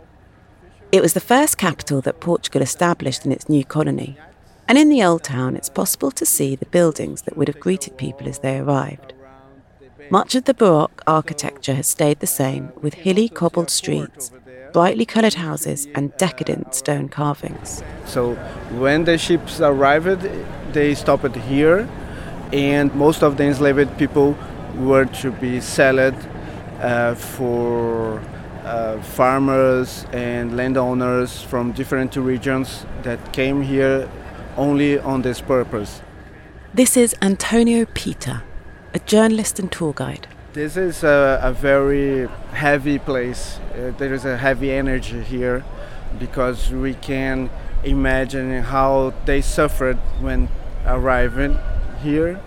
It 0.93 1.01
was 1.01 1.15
the 1.15 1.21
first 1.21 1.57
capital 1.57 2.03
that 2.03 2.21
Portugal 2.21 2.61
established 2.61 3.25
in 3.25 3.33
its 3.33 3.49
new 3.49 3.65
colony, 3.65 4.19
and 4.67 4.77
in 4.77 4.91
the 4.91 5.03
old 5.03 5.25
town 5.25 5.57
it's 5.57 5.71
possible 5.71 6.11
to 6.11 6.27
see 6.27 6.55
the 6.55 6.67
buildings 6.67 7.23
that 7.23 7.39
would 7.39 7.49
have 7.49 7.61
greeted 7.61 7.97
people 7.97 8.29
as 8.29 8.41
they 8.41 8.59
arrived. 8.59 9.15
Much 10.11 10.35
of 10.35 10.45
the 10.45 10.55
Baroque 10.55 11.03
architecture 11.07 11.75
has 11.75 11.87
stayed 11.87 12.21
the 12.21 12.27
same, 12.27 12.73
with 12.81 12.95
hilly 12.95 13.29
cobbled 13.29 13.69
streets, 13.69 14.31
brightly 14.73 15.05
coloured 15.05 15.35
houses, 15.35 15.87
and 15.95 16.17
decadent 16.17 16.75
stone 16.75 17.11
carvings. 17.11 17.83
So, 18.07 18.35
when 18.79 19.05
the 19.05 19.19
ships 19.19 19.61
arrived, 19.61 20.27
they 20.73 20.95
stopped 20.95 21.37
here, 21.37 21.87
and 22.53 22.95
most 22.95 23.23
of 23.23 23.37
the 23.37 23.45
enslaved 23.45 23.99
people 23.99 24.35
were 24.77 25.05
to 25.05 25.31
be 25.31 25.61
sold 25.61 26.15
uh, 26.81 27.15
for 27.15 28.23
uh, 28.65 29.03
farmers 29.03 30.07
and 30.13 30.57
landowners 30.57 31.43
from 31.43 31.73
different 31.73 32.17
regions 32.17 32.87
that 33.03 33.33
came 33.35 33.61
here 33.61 34.09
only 34.57 34.99
on 34.99 35.21
this 35.21 35.41
purpose. 35.43 36.01
This 36.73 36.97
is 36.97 37.15
Antonio 37.23 37.87
Pita, 37.95 38.43
a 38.95 38.99
journalist 39.01 39.59
and 39.59 39.71
tour 39.71 39.93
guide. 39.95 40.27
This 40.53 40.77
is 40.77 41.05
a, 41.05 41.41
a 41.43 41.53
very 41.53 42.27
heavy 42.53 42.99
place. 42.99 43.59
Uh, 43.73 43.93
there 43.99 44.15
is 44.15 44.25
a 44.25 44.37
heavy 44.37 44.73
energy 44.73 45.23
here 45.23 45.65
because 46.19 46.71
we 46.71 46.95
can 46.95 47.51
imagine 47.85 48.63
how 48.63 49.13
they 49.25 49.41
suffered 49.41 49.99
when 50.21 50.49
arriving 50.87 51.59
here. 52.03 52.41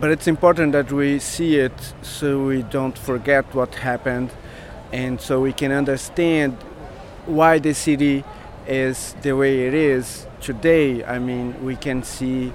But 0.00 0.10
it's 0.10 0.26
important 0.26 0.72
that 0.72 0.90
we 0.90 1.18
see 1.18 1.56
it 1.56 1.94
so 2.00 2.44
we 2.44 2.62
don't 2.62 2.96
forget 2.96 3.54
what 3.54 3.74
happened 3.74 4.30
and 4.92 5.20
so 5.20 5.40
we 5.40 5.52
can 5.52 5.70
understand 5.70 6.54
why 7.26 7.58
the 7.58 7.74
city 7.74 8.24
is 8.66 9.14
the 9.22 9.32
way 9.32 9.66
it 9.66 9.74
is 9.74 10.26
today. 10.40 11.04
I 11.04 11.18
mean, 11.18 11.62
we 11.64 11.76
can 11.76 12.02
see 12.02 12.52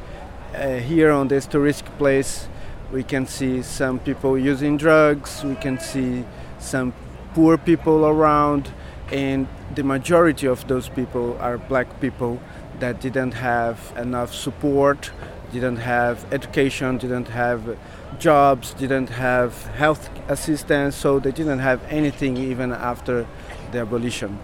uh, 0.55 0.77
here 0.77 1.12
on 1.12 1.27
this 1.27 1.45
touristic 1.48 1.98
place, 1.98 2.48
we 2.92 3.04
can 3.04 3.25
see 3.25 3.62
some 3.62 4.00
people 4.00 4.38
using 4.38 4.77
drugs, 4.77 5.44
we 5.44 5.56
can 5.56 5.80
see 5.80 6.24
some 6.60 6.94
poor 7.34 7.58
people 7.58 8.06
around, 8.06 8.72
and 9.12 9.48
the 9.75 9.84
majority 9.84 10.48
of 10.48 10.68
those 10.68 10.89
people 10.89 11.38
are 11.39 11.58
black 11.58 12.00
people 12.00 12.39
that 12.80 13.01
didn't 13.01 13.34
have 13.34 13.94
enough 13.98 14.34
support, 14.34 15.12
didn't 15.51 15.77
have 15.77 16.25
education, 16.34 16.98
didn't 16.98 17.30
have 17.30 17.77
jobs, 18.20 18.74
didn't 18.74 19.10
have 19.10 19.65
health 19.68 20.10
assistance, 20.27 20.96
so 20.96 21.20
they 21.20 21.32
didn't 21.32 21.60
have 21.60 21.82
anything 21.89 22.38
even 22.38 22.72
after 22.72 23.27
the 23.72 23.80
abolition. 23.80 24.39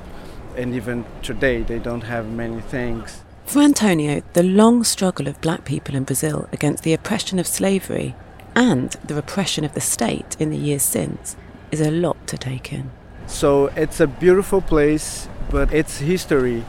And 0.55 0.75
even 0.75 1.05
today, 1.21 1.63
they 1.63 1.79
don't 1.79 2.01
have 2.01 2.29
many 2.29 2.61
things. 2.61 3.23
For 3.45 3.61
Antonio, 3.61 4.21
the 4.33 4.43
long 4.43 4.83
struggle 4.83 5.27
of 5.27 5.41
black 5.41 5.65
people 5.65 5.95
in 5.95 6.03
Brazil 6.03 6.47
against 6.51 6.83
the 6.83 6.93
oppression 6.93 7.39
of 7.39 7.47
slavery 7.47 8.15
and 8.55 8.91
the 9.03 9.15
repression 9.15 9.63
of 9.63 9.73
the 9.73 9.81
state 9.81 10.35
in 10.39 10.49
the 10.49 10.57
years 10.57 10.83
since 10.83 11.35
is 11.71 11.81
a 11.81 11.91
lot 11.91 12.27
to 12.27 12.37
take 12.37 12.73
in. 12.73 12.91
So 13.27 13.67
it's 13.67 13.99
a 13.99 14.07
beautiful 14.07 14.61
place, 14.61 15.27
but 15.49 15.73
its 15.73 15.99
history 15.99 16.63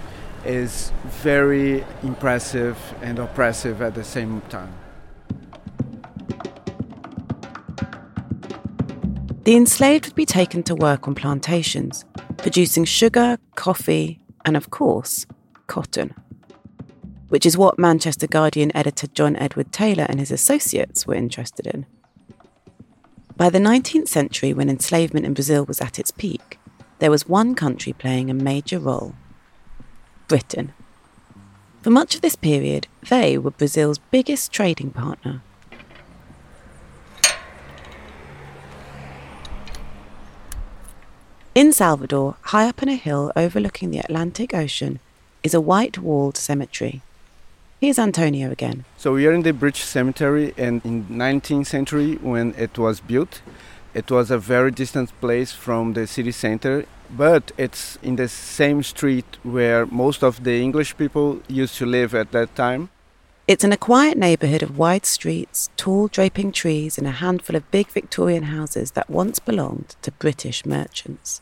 is 0.45 0.93
very 1.05 1.85
impressive 2.03 2.77
and 3.03 3.19
oppressive 3.19 3.83
at 3.83 3.95
the 3.95 4.05
same 4.05 4.41
time. 4.43 4.75
The 9.45 9.57
enslaved 9.57 10.07
would 10.07 10.15
be 10.15 10.27
taken 10.27 10.63
to 10.65 10.75
work 10.77 11.09
on 11.09 11.17
plantations, 11.17 12.05
producing 12.39 12.85
sugar, 12.85 13.39
coffee, 13.57 14.21
and 14.45 14.57
of 14.57 14.71
course, 14.71 15.27
cotton. 15.67 16.15
Which 17.33 17.47
is 17.47 17.57
what 17.57 17.79
Manchester 17.79 18.27
Guardian 18.27 18.77
editor 18.77 19.07
John 19.07 19.37
Edward 19.37 19.73
Taylor 19.73 20.05
and 20.07 20.21
his 20.21 20.31
associates 20.31 21.07
were 21.07 21.15
interested 21.15 21.67
in. 21.67 21.87
By 23.39 23.49
the 23.49 23.59
19th 23.59 24.09
century, 24.09 24.53
when 24.53 24.69
enslavement 24.69 25.25
in 25.25 25.33
Brazil 25.33 25.65
was 25.65 25.81
at 25.81 25.99
its 25.99 26.11
peak, 26.11 26.59
there 26.99 27.11
was 27.11 27.27
one 27.27 27.55
country 27.55 27.95
playing 27.95 28.29
a 28.29 28.35
major 28.35 28.79
role 28.79 29.15
Britain. 30.29 30.75
For 31.81 31.89
much 31.89 32.15
of 32.15 32.21
this 32.21 32.37
period, 32.37 32.87
they 33.09 33.39
were 33.39 33.51
Brazil's 33.51 33.97
biggest 34.11 34.53
trading 34.53 34.91
partner. 34.91 35.41
In 41.55 41.73
Salvador, 41.73 42.37
high 42.43 42.69
up 42.69 42.83
on 42.83 42.91
a 42.91 42.95
hill 42.95 43.33
overlooking 43.35 43.91
the 43.91 44.01
Atlantic 44.01 44.53
Ocean, 44.53 45.01
is 45.43 45.55
a 45.55 45.63
white 45.63 45.97
walled 45.97 46.37
cemetery. 46.37 47.01
Here's 47.83 47.99
Antonio 47.99 48.53
again. 48.53 48.85
So 48.97 49.15
we 49.15 49.27
are 49.27 49.33
in 49.33 49.43
the 49.43 49.53
British 49.53 49.83
Cemetery, 49.83 50.55
and 50.57 50.81
in 50.85 51.05
19th 51.07 51.67
century, 51.67 52.15
when 52.23 52.55
it 52.57 52.79
was 52.79 53.01
built, 53.01 53.43
it 53.93 54.09
was 54.09 54.31
a 54.31 54.39
very 54.39 54.71
distant 54.71 55.11
place 55.21 55.51
from 55.51 55.95
the 55.95 56.07
city 56.07 56.31
center, 56.31 56.87
but 57.11 57.51
it's 57.59 57.99
in 58.01 58.15
the 58.15 58.29
same 58.29 58.85
street 58.85 59.25
where 59.43 59.85
most 59.87 60.23
of 60.23 60.45
the 60.45 60.63
English 60.63 60.97
people 60.97 61.43
used 61.49 61.77
to 61.79 61.85
live 61.85 62.15
at 62.15 62.31
that 62.31 62.55
time. 62.55 62.89
It's 63.49 63.65
in 63.65 63.73
a 63.73 63.77
quiet 63.77 64.17
neighbourhood 64.17 64.63
of 64.63 64.79
wide 64.79 65.05
streets, 65.05 65.69
tall 65.77 66.07
draping 66.07 66.53
trees, 66.53 66.99
and 66.99 67.07
a 67.09 67.19
handful 67.25 67.57
of 67.57 67.69
big 67.73 67.89
Victorian 67.89 68.45
houses 68.45 68.93
that 68.93 69.11
once 69.11 69.41
belonged 69.41 69.97
to 70.03 70.13
British 70.13 70.65
merchants. 70.65 71.41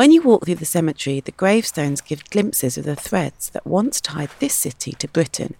When 0.00 0.12
you 0.12 0.22
walk 0.22 0.46
through 0.46 0.54
the 0.54 0.64
cemetery, 0.64 1.20
the 1.20 1.30
gravestones 1.30 2.00
give 2.00 2.30
glimpses 2.30 2.78
of 2.78 2.86
the 2.86 2.96
threads 2.96 3.50
that 3.50 3.66
once 3.66 4.00
tied 4.00 4.30
this 4.38 4.54
city 4.54 4.92
to 4.92 5.06
Britain 5.06 5.56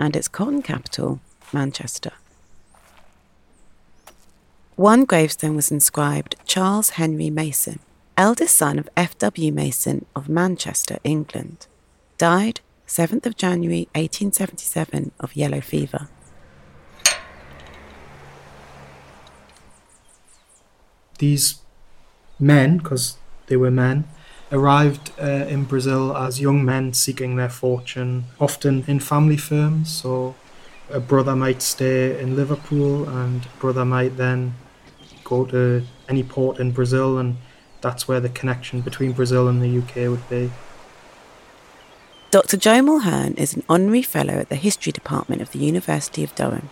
and 0.00 0.16
its 0.16 0.26
cotton 0.26 0.62
capital, 0.62 1.20
Manchester. 1.52 2.10
One 4.74 5.04
gravestone 5.04 5.54
was 5.54 5.70
inscribed 5.70 6.34
Charles 6.44 6.98
Henry 6.98 7.30
Mason, 7.30 7.78
eldest 8.16 8.56
son 8.56 8.80
of 8.80 8.88
F.W. 8.96 9.52
Mason 9.52 10.06
of 10.16 10.28
Manchester, 10.28 10.98
England, 11.04 11.68
died 12.18 12.62
7th 12.88 13.26
of 13.26 13.36
January 13.36 13.86
1877 13.94 15.12
of 15.20 15.36
yellow 15.36 15.60
fever. 15.60 16.08
These 21.18 21.60
men, 22.40 22.78
because 22.78 23.18
they 23.46 23.56
were 23.56 23.70
men, 23.70 24.04
arrived 24.50 25.12
uh, 25.20 25.24
in 25.24 25.64
Brazil 25.64 26.16
as 26.16 26.40
young 26.40 26.64
men 26.64 26.92
seeking 26.92 27.36
their 27.36 27.48
fortune, 27.48 28.24
often 28.40 28.84
in 28.86 29.00
family 29.00 29.36
firms. 29.36 29.90
So 29.90 30.34
a 30.90 31.00
brother 31.00 31.34
might 31.34 31.62
stay 31.62 32.18
in 32.20 32.36
Liverpool, 32.36 33.08
and 33.08 33.44
a 33.44 33.60
brother 33.60 33.84
might 33.84 34.16
then 34.16 34.54
go 35.24 35.44
to 35.46 35.84
any 36.08 36.22
port 36.22 36.58
in 36.58 36.72
Brazil, 36.72 37.18
and 37.18 37.36
that's 37.80 38.06
where 38.06 38.20
the 38.20 38.28
connection 38.28 38.80
between 38.80 39.12
Brazil 39.12 39.48
and 39.48 39.62
the 39.62 39.78
UK 39.78 40.10
would 40.10 40.28
be. 40.28 40.50
Dr. 42.30 42.56
Joe 42.56 42.80
Mulhern 42.80 43.38
is 43.38 43.54
an 43.54 43.62
honorary 43.68 44.02
fellow 44.02 44.34
at 44.34 44.48
the 44.48 44.56
History 44.56 44.90
Department 44.90 45.40
of 45.40 45.52
the 45.52 45.60
University 45.60 46.24
of 46.24 46.34
Durham. 46.34 46.68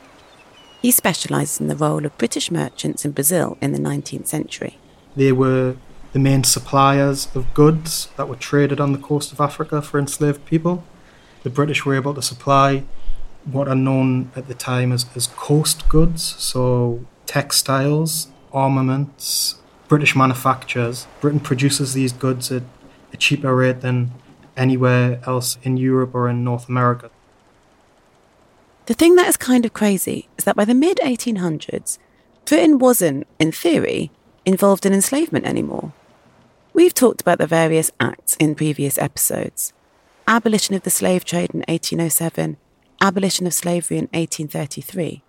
He 0.80 0.90
specialises 0.90 1.60
in 1.60 1.68
the 1.68 1.76
role 1.76 2.04
of 2.04 2.18
British 2.18 2.50
merchants 2.50 3.04
in 3.04 3.12
Brazil 3.12 3.56
in 3.60 3.72
the 3.72 3.78
19th 3.78 4.26
century. 4.26 4.78
They 5.14 5.30
were 5.30 5.76
the 6.12 6.18
main 6.18 6.44
suppliers 6.44 7.28
of 7.34 7.52
goods 7.54 8.08
that 8.16 8.28
were 8.28 8.36
traded 8.36 8.80
on 8.80 8.92
the 8.92 8.98
coast 8.98 9.32
of 9.32 9.40
Africa 9.40 9.80
for 9.80 9.98
enslaved 9.98 10.44
people. 10.44 10.84
The 11.42 11.50
British 11.50 11.84
were 11.84 11.94
able 11.94 12.14
to 12.14 12.22
supply 12.22 12.84
what 13.44 13.66
are 13.66 13.74
known 13.74 14.30
at 14.36 14.46
the 14.46 14.54
time 14.54 14.92
as, 14.92 15.06
as 15.16 15.26
coast 15.28 15.88
goods, 15.88 16.22
so 16.22 17.04
textiles, 17.26 18.28
armaments, 18.52 19.56
British 19.88 20.14
manufacturers. 20.14 21.06
Britain 21.20 21.40
produces 21.40 21.94
these 21.94 22.12
goods 22.12 22.52
at 22.52 22.62
a 23.12 23.16
cheaper 23.16 23.54
rate 23.54 23.80
than 23.80 24.12
anywhere 24.56 25.20
else 25.26 25.58
in 25.62 25.76
Europe 25.76 26.14
or 26.14 26.28
in 26.28 26.44
North 26.44 26.68
America. 26.68 27.10
The 28.86 28.94
thing 28.94 29.16
that 29.16 29.28
is 29.28 29.36
kind 29.36 29.64
of 29.64 29.72
crazy 29.72 30.28
is 30.36 30.44
that 30.44 30.56
by 30.56 30.64
the 30.64 30.74
mid 30.74 30.98
1800s, 30.98 31.98
Britain 32.44 32.78
wasn't, 32.78 33.26
in 33.38 33.52
theory, 33.52 34.10
involved 34.44 34.84
in 34.84 34.92
enslavement 34.92 35.46
anymore. 35.46 35.92
We've 36.74 36.94
talked 36.94 37.20
about 37.20 37.38
the 37.38 37.46
various 37.46 37.90
acts 38.00 38.36
in 38.36 38.54
previous 38.54 38.98
episodes 38.98 39.72
abolition 40.26 40.74
of 40.74 40.82
the 40.84 40.90
slave 40.90 41.24
trade 41.24 41.50
in 41.52 41.60
1807, 41.68 42.56
abolition 43.00 43.46
of 43.46 43.52
slavery 43.52 43.98
in 43.98 44.04
1833. 44.12 45.22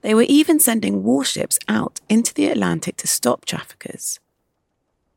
They 0.00 0.14
were 0.14 0.22
even 0.22 0.58
sending 0.58 1.04
warships 1.04 1.58
out 1.68 2.00
into 2.08 2.32
the 2.32 2.46
Atlantic 2.46 2.96
to 2.96 3.06
stop 3.06 3.44
traffickers. 3.44 4.18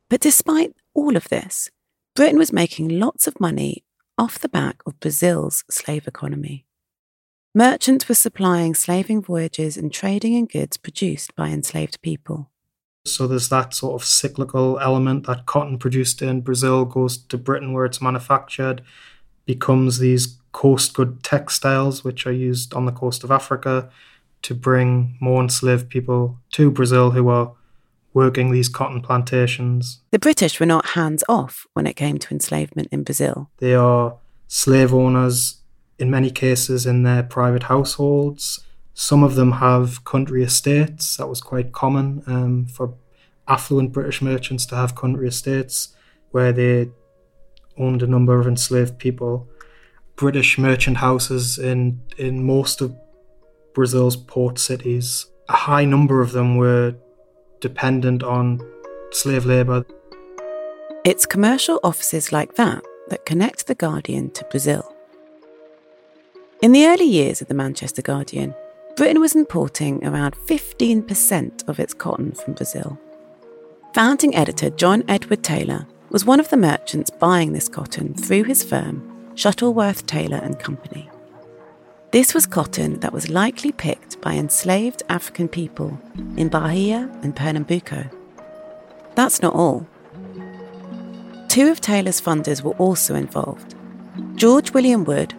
But 0.10 0.20
despite 0.20 0.76
all 0.94 1.16
of 1.16 1.30
this, 1.30 1.72
Britain 2.16 2.38
was 2.38 2.54
making 2.54 3.00
lots 3.00 3.26
of 3.26 3.40
money 3.40 3.84
off 4.18 4.38
the 4.38 4.50
back 4.50 4.82
of 4.86 5.00
Brazil's 5.00 5.64
slave 5.72 6.08
economy. 6.08 6.66
Merchants 7.56 8.08
were 8.10 8.16
supplying 8.16 8.76
slaving 8.76 9.22
voyages 9.22 9.78
and 9.78 9.92
trading 9.92 10.34
in 10.34 10.46
goods 10.46 10.78
produced 10.78 11.36
by 11.36 11.50
enslaved 11.50 12.02
people. 12.02 12.50
So 13.06 13.28
there's 13.28 13.50
that 13.50 13.74
sort 13.74 14.02
of 14.02 14.08
cyclical 14.08 14.80
element 14.80 15.26
that 15.28 15.46
cotton 15.46 15.78
produced 15.78 16.22
in 16.22 16.42
Brazil 16.42 16.86
goes 16.86 17.18
to 17.18 17.38
Britain 17.38 17.74
where 17.74 17.86
it's 17.86 18.02
manufactured, 18.02 18.82
becomes 19.46 20.00
these 20.00 20.38
coast 20.54 20.94
good 20.94 21.22
textiles 21.22 22.04
which 22.04 22.26
are 22.26 22.32
used 22.32 22.74
on 22.74 22.86
the 22.86 22.92
coast 22.94 23.24
of 23.24 23.32
Africa 23.32 23.90
to 24.44 24.56
bring 24.56 25.18
more 25.20 25.42
enslaved 25.42 25.90
people 25.90 26.38
to 26.52 26.72
Brazil 26.72 27.12
who 27.12 27.28
are 27.28 27.54
working 28.14 28.52
these 28.52 28.70
cotton 28.70 29.02
plantations. 29.02 30.00
The 30.12 30.20
British 30.20 30.60
were 30.60 30.66
not 30.66 30.88
hands 30.88 31.24
off 31.28 31.68
when 31.74 31.88
it 31.88 31.96
came 31.96 32.20
to 32.20 32.34
enslavement 32.34 32.88
in 32.92 33.04
Brazil. 33.04 33.50
They 33.58 33.74
are 33.74 34.16
slave 34.48 34.94
owners 34.94 35.58
in 36.00 36.10
many 36.10 36.30
cases 36.30 36.86
in 36.86 37.04
their 37.04 37.24
private 37.24 37.64
households. 37.64 38.64
Some 38.94 39.24
of 39.24 39.36
them 39.36 39.54
have 39.54 40.06
country 40.06 40.44
estates. 40.44 41.18
That 41.18 41.28
was 41.28 41.42
quite 41.42 41.72
common 41.72 42.24
um, 42.28 42.66
for 42.68 42.94
affluent 43.48 43.92
British 43.92 44.22
merchants 44.22 44.66
to 44.68 44.76
have 44.76 44.96
country 44.96 45.28
estates 45.28 45.96
where 46.32 46.52
they 46.52 46.90
owned 47.78 48.04
a 48.04 48.08
number 48.08 48.40
of 48.40 48.48
enslaved 48.48 48.98
people. 49.00 49.48
British 50.16 50.58
merchant 50.58 50.98
houses 50.98 51.58
in, 51.58 52.02
in 52.18 52.44
most 52.44 52.82
of 52.82 52.96
Brazil's 53.74 54.16
port 54.16 54.60
cities 54.60 55.28
a 55.50 55.54
high 55.54 55.86
number 55.86 56.22
of 56.22 56.32
them 56.32 56.58
were 56.58 56.96
dependent 57.60 58.24
on 58.24 58.62
slave 59.12 59.46
labour. 59.46 59.86
It's 61.06 61.26
commercial 61.26 61.80
offices 61.84 62.32
like 62.32 62.56
that 62.56 62.84
that 63.10 63.26
connect 63.26 63.68
The 63.68 63.76
Guardian 63.76 64.32
to 64.32 64.46
Brazil. 64.46 64.96
In 66.62 66.72
the 66.72 66.86
early 66.86 67.06
years 67.06 67.42
of 67.42 67.50
the 67.50 67.54
Manchester 67.54 68.02
Guardian, 68.02 68.56
Britain 68.96 69.20
was 69.20 69.36
importing 69.36 70.06
around 70.06 70.36
15% 70.36 71.68
of 71.68 71.80
its 71.80 71.96
cotton 71.96 72.32
from 72.34 72.54
Brazil. 72.54 73.00
Founding 73.94 74.36
editor 74.36 74.70
John 74.70 75.04
Edward 75.08 75.44
Taylor 75.44 75.88
was 76.12 76.26
one 76.26 76.40
of 76.40 76.50
the 76.50 76.58
merchants 76.58 77.10
buying 77.10 77.54
this 77.54 77.68
cotton 77.68 78.14
through 78.14 78.44
his 78.44 78.64
firm, 78.64 79.34
Shuttleworth 79.34 80.06
Taylor 80.06 80.38
and 80.38 80.60
Company. 80.60 81.10
This 82.12 82.36
was 82.36 82.46
cotton 82.46 83.00
that 83.00 83.14
was 83.14 83.32
likely 83.32 83.72
picked 83.72 84.22
by 84.22 84.36
enslaved 84.36 85.02
African 85.10 85.48
people 85.48 86.00
in 86.38 86.50
Bahia 86.50 87.10
and 87.24 87.36
Pernambuco. 87.36 88.08
That's 89.16 89.42
not 89.42 89.56
all. 89.56 89.88
Two 91.50 91.72
of 91.72 91.82
Taylor's 91.82 92.22
funders 92.22 92.62
were 92.62 92.74
also 92.74 93.16
involved 93.16 93.74
George 94.36 94.72
William 94.72 95.04
Wood, 95.04 95.34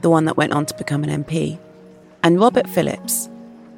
the 0.00 0.10
one 0.10 0.24
that 0.24 0.36
went 0.36 0.52
on 0.52 0.66
to 0.66 0.74
become 0.74 1.04
an 1.04 1.24
MP, 1.24 1.60
and 2.22 2.40
Robert 2.40 2.68
Phillips, 2.68 3.28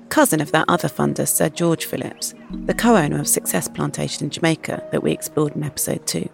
cousin 0.08 0.40
of 0.40 0.52
that 0.52 0.64
other 0.68 0.88
funder, 0.88 1.26
Sir 1.26 1.48
George 1.48 1.84
Phillips, 1.84 2.34
the 2.66 2.74
co 2.74 2.96
owner 2.96 3.20
of 3.20 3.28
Success 3.28 3.68
Plantation 3.68 4.24
in 4.24 4.30
Jamaica 4.30 4.82
that 4.90 5.02
we 5.02 5.12
explored 5.12 5.54
in 5.54 5.64
episode 5.64 6.06
2. 6.06 6.28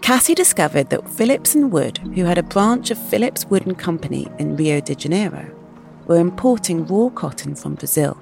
Cassie 0.00 0.34
discovered 0.34 0.90
that 0.90 1.08
Phillips 1.08 1.54
and 1.54 1.70
Wood, 1.70 1.98
who 1.98 2.24
had 2.24 2.38
a 2.38 2.42
branch 2.42 2.90
of 2.90 2.98
Phillips 2.98 3.44
Wood 3.46 3.66
and 3.66 3.78
Company 3.78 4.28
in 4.38 4.56
Rio 4.56 4.80
de 4.80 4.94
Janeiro, 4.94 5.54
were 6.06 6.18
importing 6.18 6.86
raw 6.86 7.10
cotton 7.10 7.54
from 7.54 7.74
Brazil. 7.74 8.18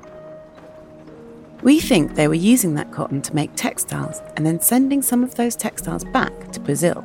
We 1.62 1.80
think 1.80 2.14
they 2.14 2.28
were 2.28 2.34
using 2.34 2.74
that 2.74 2.92
cotton 2.92 3.22
to 3.22 3.34
make 3.34 3.54
textiles 3.54 4.20
and 4.36 4.44
then 4.44 4.60
sending 4.60 5.02
some 5.02 5.24
of 5.24 5.34
those 5.36 5.56
textiles 5.56 6.04
back 6.04 6.52
to 6.52 6.60
Brazil. 6.60 7.00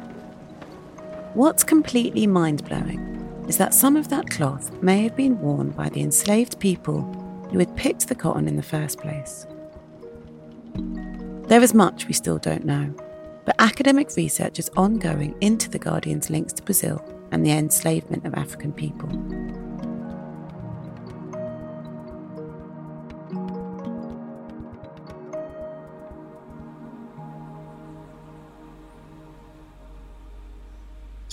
What's 1.33 1.63
completely 1.63 2.27
mind 2.27 2.65
blowing 2.65 3.13
is 3.53 3.57
that 3.59 3.71
some 3.71 3.95
of 3.95 4.09
that 4.09 4.27
cloth 4.31 4.71
may 4.81 5.03
have 5.03 5.15
been 5.15 5.39
worn 5.39 5.69
by 5.69 5.87
the 5.87 6.01
enslaved 6.01 6.59
people 6.59 7.03
who 7.51 7.59
had 7.59 7.75
picked 7.75 8.07
the 8.07 8.15
cotton 8.15 8.47
in 8.47 8.55
the 8.55 8.63
first 8.63 8.97
place. 8.97 9.45
There 11.49 11.61
is 11.61 11.71
much 11.71 12.07
we 12.07 12.15
still 12.15 12.39
don't 12.39 12.65
know, 12.65 12.91
but 13.45 13.53
academic 13.59 14.09
research 14.17 14.57
is 14.57 14.71
ongoing 14.75 15.35
into 15.39 15.69
the 15.69 15.77
Guardian's 15.77 16.31
links 16.31 16.51
to 16.53 16.63
Brazil 16.63 17.05
and 17.31 17.45
the 17.45 17.51
enslavement 17.51 18.25
of 18.25 18.33
African 18.33 18.73
people. 18.73 19.09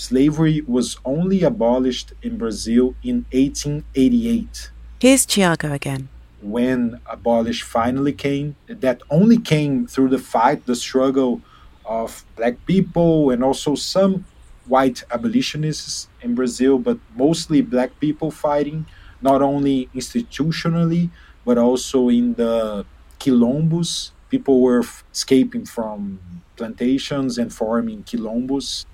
Slavery 0.01 0.61
was 0.61 0.97
only 1.05 1.43
abolished 1.43 2.13
in 2.23 2.35
Brazil 2.35 2.95
in 3.03 3.25
1888. 3.31 4.71
Here's 4.99 5.27
Tiago 5.27 5.71
again. 5.71 6.09
When 6.41 6.99
abolish 7.05 7.61
finally 7.61 8.13
came, 8.13 8.55
that 8.67 9.03
only 9.11 9.37
came 9.37 9.85
through 9.85 10.09
the 10.09 10.17
fight, 10.17 10.65
the 10.65 10.75
struggle 10.75 11.41
of 11.85 12.25
black 12.35 12.55
people 12.65 13.29
and 13.29 13.43
also 13.43 13.75
some 13.75 14.25
white 14.65 15.03
abolitionists 15.11 16.07
in 16.21 16.33
Brazil, 16.33 16.79
but 16.79 16.97
mostly 17.15 17.61
black 17.61 17.91
people 17.99 18.31
fighting, 18.31 18.87
not 19.21 19.43
only 19.43 19.87
institutionally, 19.93 21.11
but 21.45 21.59
also 21.59 22.09
in 22.09 22.33
the 22.33 22.85
quilombos. 23.19 24.11
People 24.31 24.61
were 24.61 24.83
escaping 25.13 25.65
from 25.65 26.19
plantations 26.55 27.37
and 27.37 27.53
forming 27.53 28.01
quilombos 28.03 28.85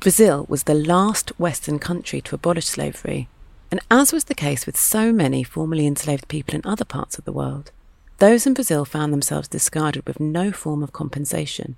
Brazil 0.00 0.46
was 0.48 0.64
the 0.64 0.74
last 0.74 1.30
Western 1.38 1.78
country 1.78 2.20
to 2.20 2.34
abolish 2.34 2.66
slavery, 2.66 3.28
and 3.70 3.80
as 3.90 4.12
was 4.12 4.24
the 4.24 4.34
case 4.34 4.66
with 4.66 4.76
so 4.76 5.12
many 5.12 5.42
formerly 5.42 5.86
enslaved 5.86 6.28
people 6.28 6.54
in 6.54 6.60
other 6.64 6.84
parts 6.84 7.18
of 7.18 7.24
the 7.24 7.32
world, 7.32 7.72
those 8.18 8.46
in 8.46 8.54
Brazil 8.54 8.84
found 8.84 9.12
themselves 9.12 9.48
discarded 9.48 10.06
with 10.06 10.20
no 10.20 10.52
form 10.52 10.82
of 10.82 10.92
compensation, 10.92 11.76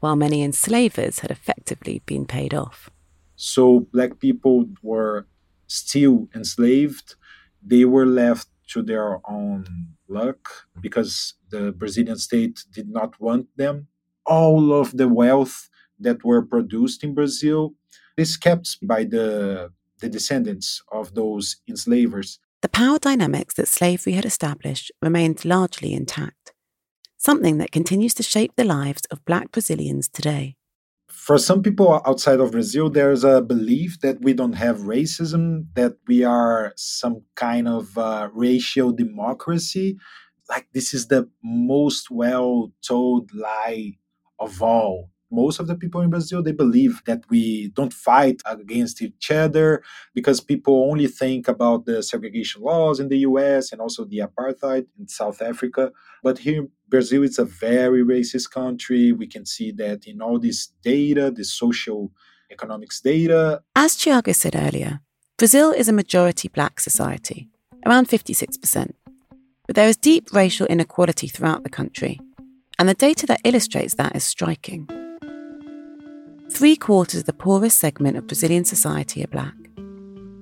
while 0.00 0.16
many 0.16 0.42
enslavers 0.42 1.20
had 1.20 1.30
effectively 1.30 2.02
been 2.06 2.26
paid 2.26 2.52
off. 2.52 2.90
So, 3.36 3.80
black 3.92 4.18
people 4.18 4.66
were 4.82 5.26
still 5.66 6.28
enslaved. 6.34 7.14
They 7.64 7.86
were 7.86 8.06
left 8.06 8.48
to 8.68 8.82
their 8.82 9.20
own 9.28 9.94
luck 10.08 10.66
because 10.80 11.34
the 11.48 11.72
Brazilian 11.72 12.18
state 12.18 12.64
did 12.72 12.88
not 12.88 13.18
want 13.20 13.48
them. 13.56 13.86
All 14.26 14.72
of 14.72 14.96
the 14.96 15.08
wealth 15.08 15.69
that 16.00 16.24
were 16.24 16.42
produced 16.42 17.04
in 17.04 17.14
Brazil 17.14 17.74
is 18.16 18.36
kept 18.36 18.78
by 18.82 19.04
the, 19.04 19.70
the 20.00 20.08
descendants 20.08 20.82
of 20.92 21.14
those 21.14 21.56
enslavers. 21.68 22.38
The 22.62 22.68
power 22.68 22.98
dynamics 22.98 23.54
that 23.54 23.68
slavery 23.68 24.12
had 24.12 24.26
established 24.26 24.92
remained 25.00 25.44
largely 25.44 25.94
intact, 25.94 26.52
something 27.16 27.58
that 27.58 27.72
continues 27.72 28.12
to 28.14 28.22
shape 28.22 28.52
the 28.56 28.64
lives 28.64 29.02
of 29.10 29.24
black 29.24 29.50
Brazilians 29.50 30.08
today. 30.08 30.56
For 31.08 31.38
some 31.38 31.62
people 31.62 32.00
outside 32.06 32.40
of 32.40 32.52
Brazil, 32.52 32.90
there's 32.90 33.24
a 33.24 33.42
belief 33.42 34.00
that 34.00 34.20
we 34.20 34.32
don't 34.32 34.54
have 34.54 34.80
racism, 34.80 35.66
that 35.74 35.94
we 36.06 36.24
are 36.24 36.72
some 36.76 37.22
kind 37.34 37.66
of 37.68 37.96
uh, 37.96 38.28
racial 38.32 38.92
democracy. 38.92 39.98
Like, 40.48 40.68
this 40.72 40.92
is 40.92 41.08
the 41.08 41.28
most 41.42 42.10
well 42.10 42.72
told 42.82 43.34
lie 43.34 43.98
of 44.38 44.62
all 44.62 45.10
most 45.30 45.60
of 45.60 45.66
the 45.66 45.74
people 45.74 46.00
in 46.00 46.10
Brazil 46.10 46.42
they 46.42 46.52
believe 46.52 47.02
that 47.06 47.22
we 47.30 47.68
don't 47.68 47.92
fight 47.92 48.42
against 48.46 49.00
each 49.02 49.30
other 49.30 49.82
because 50.14 50.40
people 50.40 50.88
only 50.90 51.06
think 51.06 51.48
about 51.48 51.84
the 51.86 52.02
segregation 52.02 52.62
laws 52.62 53.00
in 53.00 53.08
the 53.08 53.18
US 53.18 53.72
and 53.72 53.80
also 53.80 54.04
the 54.04 54.18
apartheid 54.18 54.86
in 54.98 55.08
South 55.08 55.40
Africa. 55.40 55.92
But 56.22 56.38
here 56.38 56.66
Brazil 56.88 57.22
it's 57.22 57.38
a 57.38 57.44
very 57.44 58.04
racist 58.04 58.50
country. 58.50 59.12
We 59.12 59.26
can 59.26 59.46
see 59.46 59.70
that 59.72 60.06
in 60.06 60.20
all 60.20 60.38
this 60.38 60.68
data 60.82 61.30
this 61.30 61.52
social 61.52 62.10
economics 62.50 63.00
data. 63.00 63.62
As 63.76 63.96
Tiago 63.96 64.32
said 64.32 64.56
earlier 64.56 65.00
Brazil 65.38 65.70
is 65.70 65.88
a 65.88 65.92
majority 65.92 66.48
black 66.48 66.80
society 66.80 67.48
around 67.86 68.08
56% 68.08 68.92
but 69.66 69.76
there 69.76 69.88
is 69.88 69.96
deep 69.96 70.32
racial 70.32 70.66
inequality 70.66 71.28
throughout 71.28 71.62
the 71.62 71.70
country 71.70 72.20
and 72.78 72.88
the 72.88 72.94
data 72.94 73.26
that 73.26 73.40
illustrates 73.44 73.94
that 73.94 74.14
is 74.14 74.24
striking 74.24 74.86
Three 76.52 76.76
quarters 76.76 77.20
of 77.20 77.26
the 77.26 77.32
poorest 77.32 77.78
segment 77.78 78.16
of 78.16 78.26
Brazilian 78.26 78.64
society 78.64 79.22
are 79.22 79.28
black. 79.28 79.54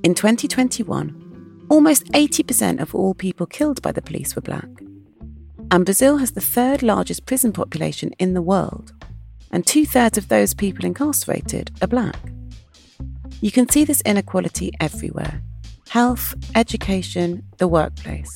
In 0.03 0.15
2021, 0.15 1.67
almost 1.69 2.07
80% 2.07 2.81
of 2.81 2.95
all 2.95 3.15
people 3.15 3.47
killed 3.47 3.83
by 3.83 3.93
the 3.93 4.03
police 4.03 4.35
were 4.35 4.43
black. 4.43 4.69
And 5.71 5.85
Brazil 5.85 6.17
has 6.17 6.33
the 6.33 6.41
third 6.41 6.83
largest 6.83 7.27
prison 7.27 7.53
population 7.53 8.13
in 8.19 8.33
the 8.33 8.43
world, 8.43 8.95
and 9.53 9.67
two 9.67 9.85
thirds 9.85 10.17
of 10.17 10.29
those 10.29 10.55
people 10.55 10.87
incarcerated 10.87 11.71
are 11.83 11.89
black. 11.89 12.17
You 13.41 13.53
can 13.53 13.69
see 13.69 13.85
this 13.85 14.01
inequality 14.01 14.73
everywhere 14.81 15.43
health, 15.91 16.35
education, 16.55 17.43
the 17.59 17.69
workplace. 17.69 18.35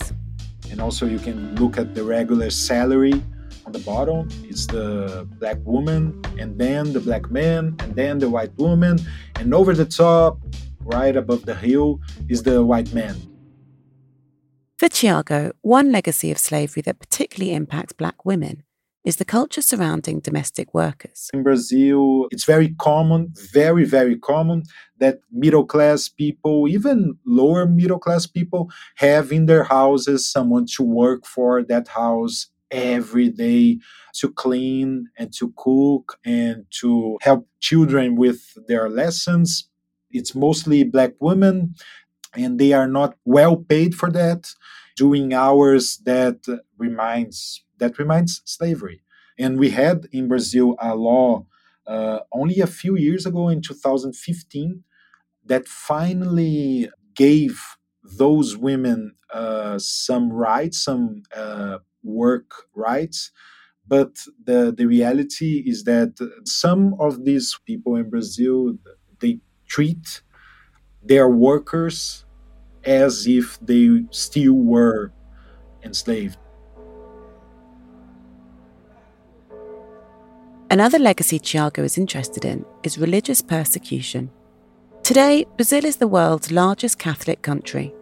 And 0.70 0.80
also, 0.80 1.06
you 1.06 1.18
can 1.18 1.54
look 1.56 1.78
at 1.78 1.94
the 1.94 2.04
regular 2.04 2.50
salary 2.50 3.22
on 3.72 3.80
the 3.80 3.86
bottom 3.86 4.28
it's 4.44 4.66
the 4.66 5.26
black 5.38 5.58
woman 5.64 6.20
and 6.38 6.58
then 6.58 6.92
the 6.92 7.00
black 7.00 7.30
man 7.30 7.74
and 7.80 7.96
then 7.96 8.18
the 8.18 8.28
white 8.28 8.54
woman 8.58 8.98
and 9.36 9.54
over 9.54 9.72
the 9.74 9.86
top 9.86 10.38
right 10.80 11.16
above 11.16 11.44
the 11.46 11.54
hill 11.54 11.98
is 12.28 12.42
the 12.42 12.62
white 12.62 12.92
man 12.92 13.16
for 14.78 14.88
Tiago, 14.88 15.52
one 15.60 15.92
legacy 15.92 16.32
of 16.32 16.38
slavery 16.38 16.82
that 16.82 16.98
particularly 16.98 17.54
impacts 17.54 17.92
black 17.92 18.24
women 18.24 18.64
is 19.04 19.16
the 19.16 19.24
culture 19.24 19.62
surrounding 19.62 20.18
domestic 20.18 20.74
workers. 20.74 21.30
In 21.32 21.44
Brazil, 21.44 22.26
it's 22.32 22.44
very 22.44 22.74
common, 22.80 23.32
very, 23.52 23.84
very 23.84 24.16
common, 24.18 24.64
that 24.98 25.20
middle 25.30 25.64
class 25.64 26.08
people, 26.08 26.66
even 26.68 27.16
lower 27.24 27.64
middle 27.66 28.00
class 28.00 28.26
people, 28.26 28.70
have 28.96 29.30
in 29.30 29.46
their 29.46 29.64
houses 29.64 30.28
someone 30.28 30.66
to 30.74 30.82
work 30.82 31.26
for 31.26 31.62
that 31.62 31.86
house 31.86 32.48
every 32.72 33.30
day 33.30 33.78
to 34.14 34.32
clean 34.32 35.08
and 35.18 35.32
to 35.34 35.54
cook 35.56 36.18
and 36.26 36.66
to 36.80 37.18
help 37.22 37.48
children 37.60 38.16
with 38.16 38.42
their 38.68 38.90
lessons. 38.90 39.68
It's 40.10 40.34
mostly 40.34 40.84
black 40.84 41.12
women, 41.20 41.74
and 42.34 42.58
they 42.58 42.72
are 42.72 42.88
not 42.88 43.16
well 43.24 43.56
paid 43.56 43.94
for 43.94 44.10
that, 44.12 44.50
doing 44.96 45.34
hours 45.34 45.98
that 46.04 46.38
reminds 46.78 47.64
that 47.78 47.98
reminds 47.98 48.42
slavery. 48.44 49.02
And 49.38 49.58
we 49.58 49.70
had 49.70 50.06
in 50.12 50.28
Brazil 50.28 50.76
a 50.80 50.94
law 50.94 51.46
uh, 51.86 52.20
only 52.32 52.60
a 52.60 52.66
few 52.66 52.96
years 52.96 53.26
ago 53.26 53.48
in 53.48 53.60
2015 53.62 54.84
that 55.46 55.66
finally 55.68 56.88
gave 57.14 57.60
those 58.04 58.56
women 58.56 59.14
uh, 59.32 59.78
some 59.78 60.32
rights, 60.32 60.82
some 60.84 61.22
uh, 61.34 61.78
work 62.02 62.50
rights. 62.74 63.30
But 63.86 64.24
the, 64.44 64.72
the 64.76 64.86
reality 64.86 65.62
is 65.66 65.84
that 65.84 66.12
some 66.44 66.94
of 67.00 67.24
these 67.24 67.58
people 67.66 67.96
in 67.96 68.10
Brazil, 68.10 68.78
they 69.20 69.40
treat 69.66 70.22
their 71.02 71.28
workers 71.28 72.24
as 72.84 73.26
if 73.26 73.58
they 73.60 74.04
still 74.10 74.54
were 74.54 75.12
enslaved. 75.82 76.38
Another 80.70 80.98
legacy 80.98 81.38
Tiago 81.38 81.82
is 81.84 81.98
interested 81.98 82.44
in 82.46 82.64
is 82.82 82.96
religious 82.96 83.42
persecution. 83.42 84.30
Today, 85.02 85.44
Brazil 85.56 85.84
is 85.84 85.96
the 85.96 86.08
world's 86.08 86.50
largest 86.50 86.98
Catholic 86.98 87.42
country. 87.42 87.92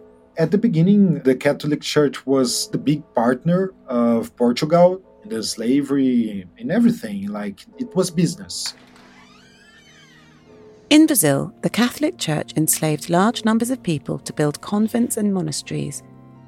At 0.41 0.49
the 0.49 0.57
beginning, 0.57 1.19
the 1.19 1.35
Catholic 1.35 1.81
Church 1.81 2.25
was 2.25 2.67
the 2.71 2.79
big 2.79 3.03
partner 3.13 3.75
of 3.87 4.35
Portugal 4.37 4.99
in 5.23 5.29
the 5.29 5.43
slavery 5.43 6.47
and 6.57 6.71
everything. 6.71 7.27
Like, 7.27 7.63
it 7.77 7.95
was 7.95 8.09
business. 8.09 8.73
In 10.89 11.05
Brazil, 11.05 11.53
the 11.61 11.69
Catholic 11.69 12.17
Church 12.17 12.53
enslaved 12.57 13.07
large 13.07 13.45
numbers 13.45 13.69
of 13.69 13.83
people 13.83 14.17
to 14.17 14.33
build 14.33 14.59
convents 14.61 15.15
and 15.15 15.31
monasteries, 15.31 16.01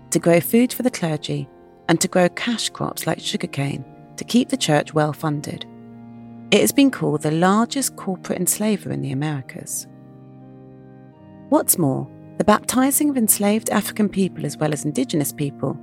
to 0.10 0.18
grow 0.18 0.40
food 0.40 0.74
for 0.74 0.82
the 0.82 0.90
clergy, 0.90 1.48
and 1.88 2.02
to 2.02 2.08
grow 2.08 2.28
cash 2.30 2.70
crops 2.70 3.06
like 3.06 3.20
sugarcane 3.20 3.86
to 4.18 4.24
keep 4.24 4.50
the 4.50 4.58
church 4.58 4.96
well 4.96 5.14
funded. 5.14 5.68
It 6.50 6.62
has 6.62 6.72
been 6.72 6.90
called 6.90 7.22
the 7.22 7.30
largest 7.30 7.96
corporate 7.96 8.40
enslaver 8.40 8.90
in 8.90 9.04
the 9.04 9.12
Americas. 9.12 9.86
What's 11.50 11.78
more, 11.78 12.10
the 12.38 12.44
baptizing 12.44 13.10
of 13.10 13.18
enslaved 13.18 13.70
African 13.70 14.10
people 14.10 14.46
as 14.46 14.58
well 14.58 14.74
as 14.74 14.86
indigenous 14.86 15.32
people 15.32 15.78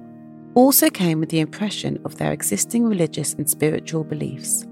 also 0.54 0.90
came 0.90 1.20
with 1.20 1.28
the 1.28 1.40
impression 1.40 2.00
of 2.04 2.16
their 2.16 2.32
existing 2.32 2.84
religious 2.84 3.34
and 3.34 3.48
spiritual 3.48 4.02
beliefs. 4.02 4.66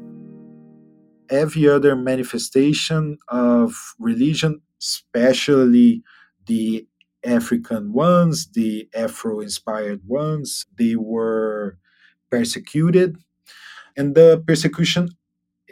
Every 1.30 1.68
other 1.68 1.94
manifestation 1.94 3.18
of 3.28 3.94
religion, 3.98 4.60
especially 4.80 6.02
the 6.46 6.86
African 7.24 7.92
ones, 7.92 8.48
the 8.52 8.88
Afro 8.94 9.40
inspired 9.40 10.00
ones, 10.06 10.66
they 10.78 10.96
were 10.96 11.78
persecuted. 12.30 13.18
And 13.96 14.14
the 14.14 14.42
persecution 14.46 15.10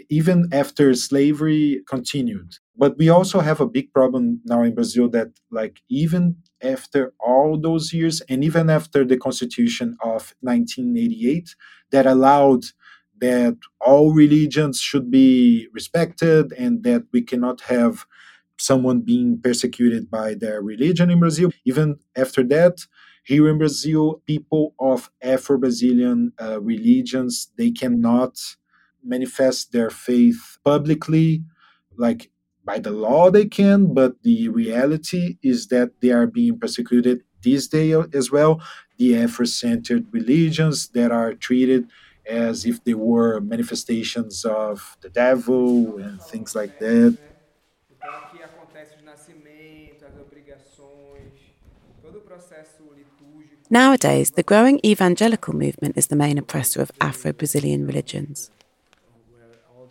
even 0.09 0.49
after 0.53 0.95
slavery 0.95 1.83
continued. 1.89 2.59
But 2.79 2.99
we 2.99 3.09
also 3.09 3.41
have 3.41 3.61
a 3.61 3.67
big 3.67 3.93
problem 3.93 4.41
now 4.45 4.63
in 4.63 4.75
Brazil 4.75 5.09
that, 5.11 5.29
like, 5.51 5.81
even 5.89 6.37
after 6.63 7.13
all 7.19 7.59
those 7.59 7.93
years, 7.93 8.21
and 8.29 8.45
even 8.45 8.69
after 8.69 9.05
the 9.05 9.17
Constitution 9.17 9.97
of 10.03 10.35
1988, 10.41 11.55
that 11.91 12.07
allowed 12.07 12.65
that 13.21 13.57
all 13.81 14.13
religions 14.13 14.79
should 14.81 15.11
be 15.11 15.69
respected 15.73 16.53
and 16.53 16.83
that 16.85 17.05
we 17.13 17.23
cannot 17.23 17.63
have 17.63 18.05
someone 18.59 19.01
being 19.01 19.41
persecuted 19.41 20.11
by 20.11 20.35
their 20.35 20.63
religion 20.63 21.11
in 21.11 21.21
Brazil. 21.21 21.51
Even 21.65 21.99
after 22.17 22.43
that, 22.45 22.79
here 23.25 23.49
in 23.49 23.59
Brazil, 23.59 24.23
people 24.27 24.75
of 24.79 25.11
Afro-Brazilian 25.23 26.33
uh, 26.41 26.61
religions 26.61 27.51
they 27.59 27.71
cannot 27.71 28.39
manifest 29.05 29.73
their 29.73 29.91
faith 29.91 30.59
publicly, 30.65 31.43
like 31.97 32.31
by 32.67 32.79
the 32.81 32.93
law 32.93 33.31
they 33.31 33.47
can, 33.47 33.95
but 33.95 34.23
the 34.25 34.51
reality 34.51 35.39
is 35.43 35.69
that 35.69 35.93
they 36.03 36.11
are 36.11 36.27
being 36.27 36.59
persecuted 36.59 37.23
this 37.43 37.69
day 37.69 37.93
as 38.13 38.33
well. 38.33 38.61
The 38.99 39.13
Afrocentered 39.13 40.07
religions 40.13 40.89
that 40.91 41.13
are 41.13 41.35
treated 41.35 41.89
as 42.29 42.67
if 42.67 42.83
they 42.85 42.95
were 42.95 43.41
manifestations 43.41 44.45
of 44.45 44.97
the 45.03 45.11
devil 45.11 45.99
and 45.99 46.21
things 46.23 46.55
like 46.57 46.77
that. 46.79 47.17
Nowadays, 53.71 54.33
the 54.33 54.43
growing 54.43 54.81
evangelical 54.85 55.55
movement 55.55 55.97
is 55.97 56.07
the 56.09 56.17
main 56.17 56.39
oppressor 56.39 56.81
of 56.83 56.93
Afro 57.01 57.33
Brazilian 57.33 57.87
religions 57.87 58.51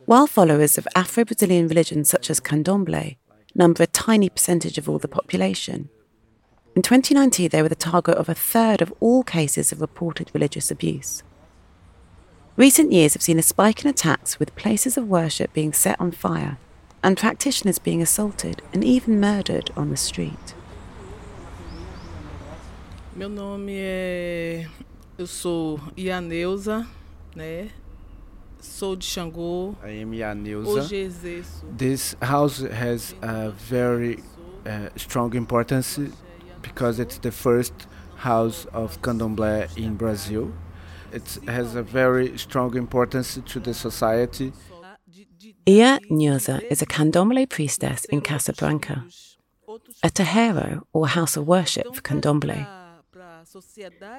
while 0.06 0.28
followers 0.28 0.78
of 0.78 0.88
Afro 0.96 1.26
Brazilian 1.26 1.68
religions 1.68 2.10
such 2.10 2.30
as 2.30 2.39
candomblé 2.39 3.18
number 3.56 3.84
a 3.84 3.88
tiny 3.88 4.30
percentage 4.30 4.78
of 4.78 4.88
all 4.89 5.00
the 5.00 5.08
population. 5.08 5.89
In 6.76 6.82
2019, 6.82 7.50
they 7.50 7.62
were 7.62 7.70
the 7.70 7.76
target 7.76 8.18
of 8.18 8.28
a 8.28 8.36
third 8.36 8.82
of 8.82 8.94
all 9.00 9.24
cases 9.24 9.72
of 9.72 9.80
reported 9.80 10.30
religious 10.34 10.70
abuse. 10.70 11.24
Recent 12.58 12.91
years 12.91 13.13
have 13.13 13.22
seen 13.22 13.39
a 13.39 13.44
spike 13.44 13.84
in 13.84 13.89
attacks 13.89 14.39
with 14.39 14.56
places 14.56 14.98
of 14.98 15.08
worship 15.08 15.54
being 15.54 15.74
set 15.74 16.00
on 16.00 16.12
fire 16.12 16.58
and 17.02 17.18
practitioners 17.18 17.80
being 17.80 18.02
assaulted 18.02 18.62
and 18.74 18.84
even 18.84 19.20
murdered 19.20 19.72
on 19.76 19.89
the 19.89 19.98
street. 19.98 20.54
É. 23.18 24.68
Eu 25.18 25.28
sou 25.28 25.80
Ianeuza, 25.98 26.86
né? 27.34 27.70
Sou 28.62 28.96
de 28.96 29.06
Xangô. 29.06 29.76
I 29.84 30.02
am 30.02 30.12
Hoje 30.65 30.96
exerço. 30.96 31.65
This 31.78 32.15
house 32.22 32.62
has 32.62 33.15
a 33.22 33.52
very 33.52 34.24
uh, 34.65 34.89
strong 34.98 35.36
importance 35.36 36.00
because 36.62 37.00
it's 37.00 37.20
the 37.20 37.32
first 37.32 37.74
house 38.18 38.65
of 38.74 39.00
candomblé 39.02 39.70
in 39.78 39.96
Brazil. 39.96 40.52
It 41.13 41.39
has 41.48 41.76
a 41.76 41.84
very 41.84 42.38
strong 42.38 42.76
importance 42.76 43.39
to 43.46 43.60
the 43.60 43.74
society. 43.74 44.52
Ia 45.68 46.00
Nhosa 46.10 46.62
is 46.70 46.82
a 46.82 46.86
candomblé 46.86 47.48
priestess 47.48 48.06
in 48.06 48.22
Casa 48.22 48.54
Branca, 48.54 49.06
a 50.04 50.10
terreiro 50.10 50.82
or 50.94 51.08
house 51.08 51.38
of 51.38 51.48
worship 51.48 51.96
for 51.96 52.02
candomblé. 52.02 52.85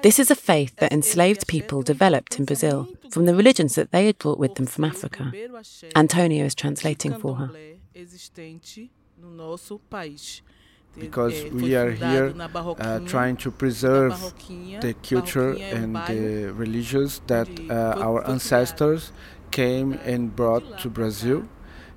This 0.01 0.19
is 0.19 0.31
a 0.31 0.35
faith 0.35 0.75
that 0.77 0.91
enslaved 0.91 1.47
people 1.47 1.83
developed 1.83 2.39
in 2.39 2.45
Brazil 2.45 2.87
from 3.11 3.25
the 3.25 3.35
religions 3.35 3.75
that 3.75 3.91
they 3.91 4.07
had 4.07 4.17
brought 4.17 4.39
with 4.39 4.55
them 4.55 4.65
from 4.65 4.85
Africa. 4.85 5.31
Antonio 5.95 6.45
is 6.45 6.55
translating 6.55 7.13
for 7.13 7.35
her. 7.35 7.49
Because 10.97 11.43
we 11.51 11.75
are 11.75 11.91
here 11.91 12.33
uh, 12.79 12.99
trying 13.05 13.37
to 13.37 13.51
preserve 13.51 14.33
the 14.81 14.95
culture 15.03 15.53
and 15.53 15.95
the 16.07 16.51
religions 16.53 17.21
that 17.27 17.47
uh, 17.69 18.01
our 18.01 18.27
ancestors 18.27 19.11
came 19.51 19.93
and 20.03 20.35
brought 20.35 20.79
to 20.79 20.89
Brazil. 20.89 21.47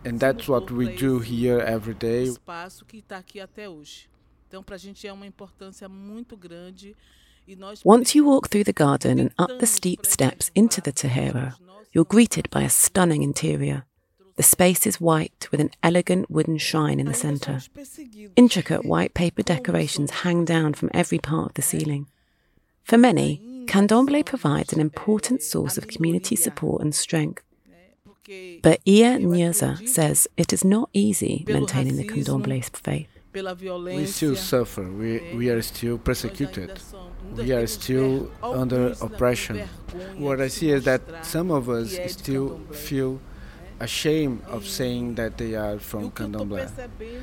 And 0.05 0.20
that's 0.20 0.46
what 0.48 0.70
we 0.70 0.94
do 0.96 1.20
here 1.20 1.61
every 1.61 1.94
day. 1.94 2.35
Então, 4.48 4.64
para 4.64 4.74
a 4.74 4.79
gente 4.79 5.07
é 5.07 5.12
uma 5.12 5.26
importância 5.26 5.88
muito 5.88 6.37
grande 6.37 6.96
once 7.84 8.14
you 8.14 8.24
walk 8.24 8.48
through 8.48 8.64
the 8.64 8.72
garden 8.72 9.18
and 9.18 9.32
up 9.38 9.50
the 9.58 9.66
steep 9.66 10.06
steps 10.06 10.50
into 10.54 10.80
the 10.80 10.92
terreiro, 10.92 11.54
you're 11.92 12.04
greeted 12.04 12.48
by 12.50 12.62
a 12.62 12.70
stunning 12.70 13.22
interior. 13.22 13.84
The 14.36 14.42
space 14.42 14.86
is 14.86 15.00
white 15.00 15.48
with 15.50 15.60
an 15.60 15.70
elegant 15.82 16.30
wooden 16.30 16.58
shrine 16.58 17.00
in 17.00 17.06
the 17.06 17.14
centre. 17.14 17.60
Intricate 18.36 18.84
white 18.84 19.12
paper 19.12 19.42
decorations 19.42 20.22
hang 20.22 20.44
down 20.44 20.74
from 20.74 20.90
every 20.94 21.18
part 21.18 21.50
of 21.50 21.54
the 21.54 21.62
ceiling. 21.62 22.06
For 22.84 22.96
many, 22.96 23.66
candomblé 23.66 24.24
provides 24.24 24.72
an 24.72 24.80
important 24.80 25.42
source 25.42 25.76
of 25.76 25.88
community 25.88 26.36
support 26.36 26.82
and 26.82 26.94
strength. 26.94 27.42
But 28.62 28.80
Ia 28.86 29.18
Nhosa 29.18 29.86
says 29.88 30.28
it 30.36 30.52
is 30.52 30.64
not 30.64 30.88
easy 30.92 31.44
maintaining 31.46 31.96
the 31.96 32.06
candomblé 32.06 32.64
faith. 32.76 33.08
We 33.32 34.06
still 34.06 34.34
suffer, 34.34 34.82
we, 34.82 35.34
we 35.36 35.50
are 35.50 35.62
still 35.62 35.98
persecuted. 35.98 36.80
we 37.36 37.52
are 37.52 37.66
still 37.68 38.30
under 38.42 38.88
oppression. 39.00 39.68
What 40.16 40.40
I 40.40 40.48
see 40.48 40.70
is 40.70 40.84
that 40.84 41.02
some 41.24 41.52
of 41.52 41.68
us 41.68 41.96
still 42.08 42.58
feel 42.72 43.20
ashamed 43.78 44.42
of 44.48 44.66
saying 44.66 45.14
that 45.14 45.38
they 45.38 45.54
are 45.54 45.78
from 45.78 46.10
Candomblé. 46.10 46.68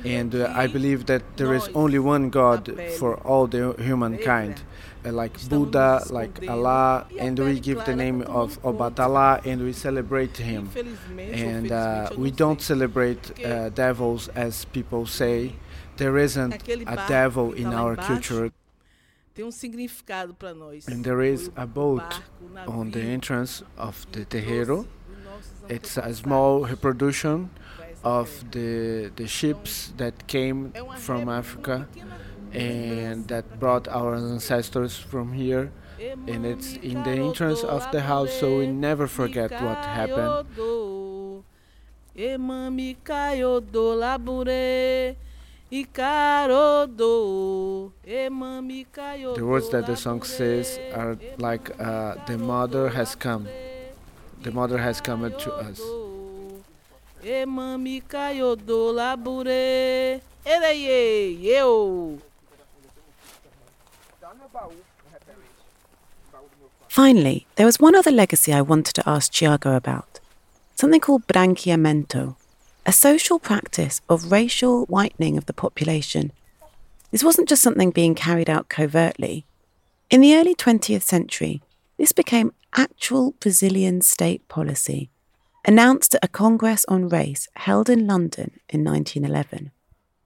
And 0.04 0.34
uh, 0.34 0.50
I 0.56 0.66
believe 0.66 1.06
that 1.06 1.22
there 1.36 1.54
is 1.54 1.68
only 1.74 1.98
one 1.98 2.30
God 2.30 2.74
for 2.98 3.16
all 3.18 3.46
the 3.46 3.74
humankind, 3.78 4.62
uh, 5.04 5.12
like 5.12 5.38
Buddha, 5.48 6.02
like 6.10 6.48
Allah, 6.48 7.06
and 7.18 7.38
we 7.38 7.60
give 7.60 7.84
the 7.84 7.94
name 7.94 8.22
of 8.22 8.60
Obatala 8.62 9.44
and 9.46 9.62
we 9.62 9.72
celebrate 9.72 10.36
him. 10.38 10.70
And 11.18 11.70
uh, 11.70 12.10
we 12.16 12.30
don't 12.30 12.60
celebrate 12.60 13.44
uh, 13.44 13.68
devils 13.68 14.28
as 14.28 14.64
people 14.66 15.06
say. 15.06 15.52
There 15.98 16.16
isn't 16.16 16.62
a 16.86 16.96
devil 17.08 17.52
in 17.52 17.74
our 17.74 17.96
culture 17.96 18.50
tem 19.38 19.44
um 19.44 19.52
significado 19.52 20.34
para 20.34 20.52
nós. 20.52 20.88
And 20.88 21.04
there 21.04 21.22
is 21.22 21.48
a 21.54 21.64
boat 21.64 22.22
on 22.66 22.90
the 22.90 23.00
entrance 23.00 23.62
of 23.76 24.04
the 24.10 24.24
terreiro. 24.24 24.84
It's 25.68 25.96
a 25.96 26.12
small 26.12 26.64
reproduction 26.64 27.48
of 28.02 28.28
the 28.50 29.12
the 29.14 29.28
ships 29.28 29.92
that 29.96 30.26
came 30.26 30.72
from 30.96 31.28
Africa 31.28 31.86
and 32.52 33.28
that 33.28 33.60
brought 33.60 33.86
our 33.86 34.16
ancestors 34.16 34.96
from 34.96 35.32
here 35.32 35.70
and 36.26 36.46
it's 36.46 36.74
in 36.82 37.02
the 37.02 37.10
entrance 37.10 37.62
of 37.62 37.86
the 37.92 38.00
house 38.00 38.32
so 38.40 38.58
we 38.58 38.66
never 38.66 39.06
forget 39.06 39.50
what 39.50 39.78
happened 39.84 40.46
the 45.70 45.86
words 49.42 49.68
that 49.70 49.86
the 49.86 49.96
song 49.96 50.22
says 50.22 50.78
are 50.94 51.18
like 51.38 51.78
uh, 51.78 52.14
the 52.26 52.38
mother 52.38 52.88
has 52.88 53.14
come. 53.14 53.46
The 54.42 54.50
mother 54.50 54.78
has 54.78 55.02
come 55.02 55.30
to 55.30 55.52
us. 55.52 55.78
Finally, 66.88 67.46
there 67.56 67.66
was 67.66 67.78
one 67.78 67.94
other 67.94 68.10
legacy 68.10 68.54
I 68.54 68.62
wanted 68.62 68.94
to 68.94 69.06
ask 69.06 69.30
Tiago 69.32 69.76
about. 69.76 70.20
Something 70.76 71.00
called 71.00 71.26
branqueamento, 71.26 72.36
a 72.88 72.92
social 72.92 73.38
practice 73.38 74.00
of 74.08 74.32
racial 74.32 74.86
whitening 74.86 75.36
of 75.36 75.44
the 75.44 75.52
population. 75.52 76.32
This 77.10 77.22
wasn't 77.22 77.46
just 77.46 77.62
something 77.62 77.90
being 77.90 78.14
carried 78.14 78.48
out 78.48 78.70
covertly. 78.70 79.44
In 80.08 80.22
the 80.22 80.34
early 80.34 80.54
20th 80.54 81.02
century, 81.02 81.60
this 81.98 82.12
became 82.12 82.54
actual 82.72 83.32
Brazilian 83.40 84.00
state 84.00 84.48
policy, 84.48 85.10
announced 85.66 86.14
at 86.14 86.24
a 86.24 86.28
Congress 86.28 86.86
on 86.88 87.10
Race 87.10 87.46
held 87.56 87.90
in 87.90 88.06
London 88.06 88.52
in 88.70 88.82
1911 88.84 89.70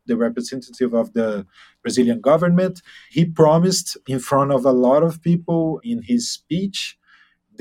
the 0.04 0.16
representative 0.16 0.94
of 0.94 1.12
the 1.12 1.46
Brazilian 1.80 2.20
government. 2.20 2.82
He 3.08 3.24
promised 3.24 3.96
in 4.08 4.18
front 4.18 4.50
of 4.50 4.64
a 4.64 4.72
lot 4.72 5.04
of 5.04 5.22
people 5.22 5.80
in 5.84 6.02
his 6.02 6.28
speech 6.28 6.98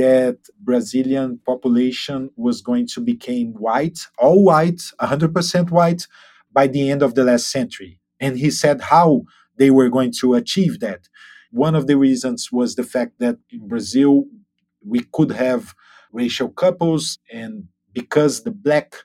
that 0.02 0.38
Brazilian 0.60 1.40
population 1.46 2.30
was 2.36 2.62
going 2.62 2.88
to 2.96 3.02
become 3.02 3.50
white, 3.68 4.00
all 4.18 4.44
white, 4.44 4.82
100% 5.02 5.72
white 5.72 6.08
by 6.52 6.68
the 6.68 6.90
end 6.92 7.02
of 7.04 7.16
the 7.16 7.24
last 7.24 7.48
century. 7.52 8.00
And 8.20 8.38
he 8.38 8.52
said 8.52 8.82
how 8.82 9.24
they 9.58 9.72
were 9.72 9.90
going 9.90 10.14
to 10.22 10.36
achieve 10.36 10.80
that. 10.82 11.02
One 11.52 11.76
of 11.76 11.88
the 11.88 11.98
reasons 11.98 12.52
was 12.52 12.76
the 12.76 12.84
fact 12.96 13.14
that 13.20 13.38
in 13.52 13.68
Brazil 13.68 14.26
we 14.86 15.02
could 15.14 15.32
have 15.32 15.76
racial 16.12 16.50
couples 16.50 17.20
and 17.32 17.66
because 17.94 18.44
the 18.44 18.52
black 18.52 18.96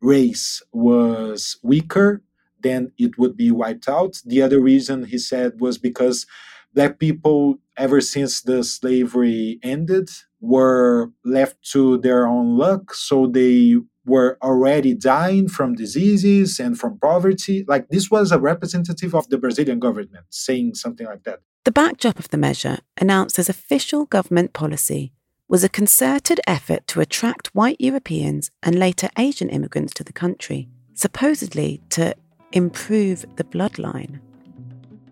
race 0.00 0.62
was 0.72 1.58
weaker 1.62 2.22
then 2.60 2.92
it 2.98 3.18
would 3.18 3.36
be 3.36 3.50
wiped 3.50 3.88
out. 3.88 4.20
The 4.24 4.42
other 4.42 4.60
reason 4.60 5.04
he 5.04 5.18
said 5.18 5.60
was 5.60 5.78
because 5.78 6.26
black 6.74 6.98
people, 6.98 7.58
ever 7.76 8.00
since 8.00 8.42
the 8.42 8.64
slavery 8.64 9.58
ended, 9.62 10.10
were 10.40 11.10
left 11.24 11.56
to 11.72 11.98
their 11.98 12.26
own 12.26 12.56
luck. 12.56 12.94
So 12.94 13.26
they 13.26 13.76
were 14.04 14.38
already 14.42 14.94
dying 14.94 15.48
from 15.48 15.74
diseases 15.74 16.60
and 16.60 16.78
from 16.78 16.98
poverty. 16.98 17.64
Like 17.66 17.88
this 17.88 18.10
was 18.10 18.30
a 18.30 18.38
representative 18.38 19.14
of 19.14 19.28
the 19.28 19.38
Brazilian 19.38 19.80
government 19.80 20.26
saying 20.30 20.74
something 20.74 21.06
like 21.06 21.24
that. 21.24 21.40
The 21.64 21.72
backdrop 21.72 22.20
of 22.20 22.30
the 22.30 22.36
measure, 22.36 22.78
announced 22.96 23.38
as 23.40 23.48
official 23.48 24.06
government 24.06 24.52
policy, 24.52 25.12
was 25.48 25.64
a 25.64 25.68
concerted 25.68 26.40
effort 26.46 26.86
to 26.88 27.00
attract 27.00 27.48
white 27.48 27.80
Europeans 27.80 28.50
and 28.62 28.78
later 28.78 29.08
Asian 29.18 29.48
immigrants 29.48 29.92
to 29.94 30.04
the 30.04 30.12
country, 30.12 30.68
supposedly 30.94 31.82
to 31.90 32.14
improve 32.52 33.24
the 33.36 33.44
bloodline. 33.44 34.20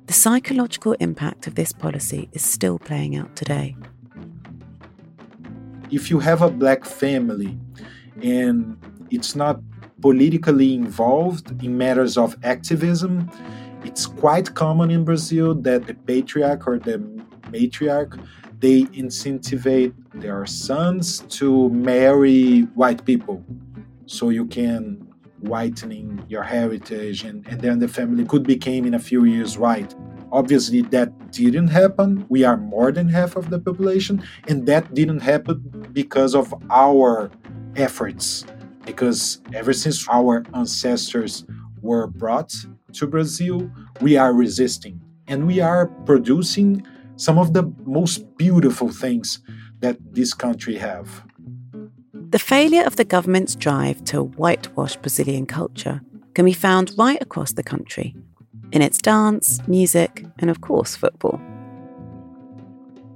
The 0.07 0.13
psychological 0.13 0.93
impact 1.01 1.47
of 1.47 1.55
this 1.55 1.73
policy 1.73 2.29
is 2.33 2.43
still 2.43 2.79
playing 2.79 3.17
out 3.17 3.35
today. 3.35 3.77
If 5.91 6.11
you 6.11 6.19
have 6.19 6.43
a 6.43 6.51
black 6.51 6.85
family 6.85 7.59
and 8.23 8.77
it's 9.11 9.35
not 9.35 9.61
politically 10.01 10.75
involved 10.75 11.63
in 11.63 11.79
matters 11.79 12.17
of 12.17 12.37
activism, 12.43 13.31
it's 13.85 14.07
quite 14.07 14.55
common 14.55 14.91
in 14.91 15.05
Brazil 15.05 15.55
that 15.55 15.87
the 15.87 15.95
patriarch 15.95 16.67
or 16.67 16.79
the 16.79 16.99
matriarch 17.51 18.19
they 18.61 18.85
incentivize 18.85 19.93
their 20.15 20.47
sons 20.47 21.19
to 21.29 21.69
marry 21.69 22.63
white 22.75 23.05
people. 23.05 23.45
So 24.07 24.31
you 24.31 24.47
can 24.47 25.14
whitening 25.49 26.25
your 26.29 26.43
heritage 26.43 27.25
and, 27.25 27.47
and 27.47 27.61
then 27.61 27.79
the 27.79 27.89
family 27.89 28.25
could 28.25 28.45
become 28.45 28.85
in 28.87 28.95
a 28.95 28.99
few 28.99 29.25
years 29.25 29.59
white. 29.59 29.95
Obviously 30.33 30.83
that 30.83 31.31
didn't 31.31 31.69
happen. 31.69 32.27
We 32.29 32.45
are 32.45 32.57
more 32.57 32.91
than 32.93 33.09
half 33.09 33.37
of 33.37 33.51
the 33.51 33.59
population 33.59 34.23
and 34.49 34.67
that 34.67 34.95
didn't 34.95 35.21
happen 35.21 35.89
because 35.93 36.35
of 36.35 36.53
our 36.71 37.31
efforts 37.77 38.45
because 38.85 39.41
ever 39.53 39.73
since 39.73 40.07
our 40.09 40.45
ancestors 40.55 41.45
were 41.81 42.07
brought 42.07 42.55
to 42.93 43.07
brazil 43.07 43.71
we 44.01 44.17
are 44.17 44.33
resisting 44.33 45.01
and 45.27 45.47
we 45.47 45.61
are 45.61 45.87
producing 46.07 46.87
some 47.17 47.39
of 47.39 47.53
the 47.53 47.63
most 47.85 48.37
beautiful 48.37 48.89
things 48.89 49.41
that 49.81 49.97
this 50.13 50.33
country 50.35 50.77
have 50.77 51.25
the 52.35 52.39
failure 52.41 52.83
of 52.83 52.97
the 52.97 53.05
government's 53.05 53.55
drive 53.55 54.03
to 54.03 54.25
whitewash 54.25 54.97
Brazilian 54.97 55.47
culture 55.47 56.01
can 56.35 56.45
be 56.45 56.53
found 56.53 56.93
right 56.99 57.23
across 57.23 57.53
the 57.53 57.63
country 57.63 58.13
in 58.73 58.83
its 58.83 58.99
dance, 58.99 59.61
music, 59.69 60.27
and 60.41 60.51
of 60.51 60.61
course, 60.61 60.97
football. 60.97 61.41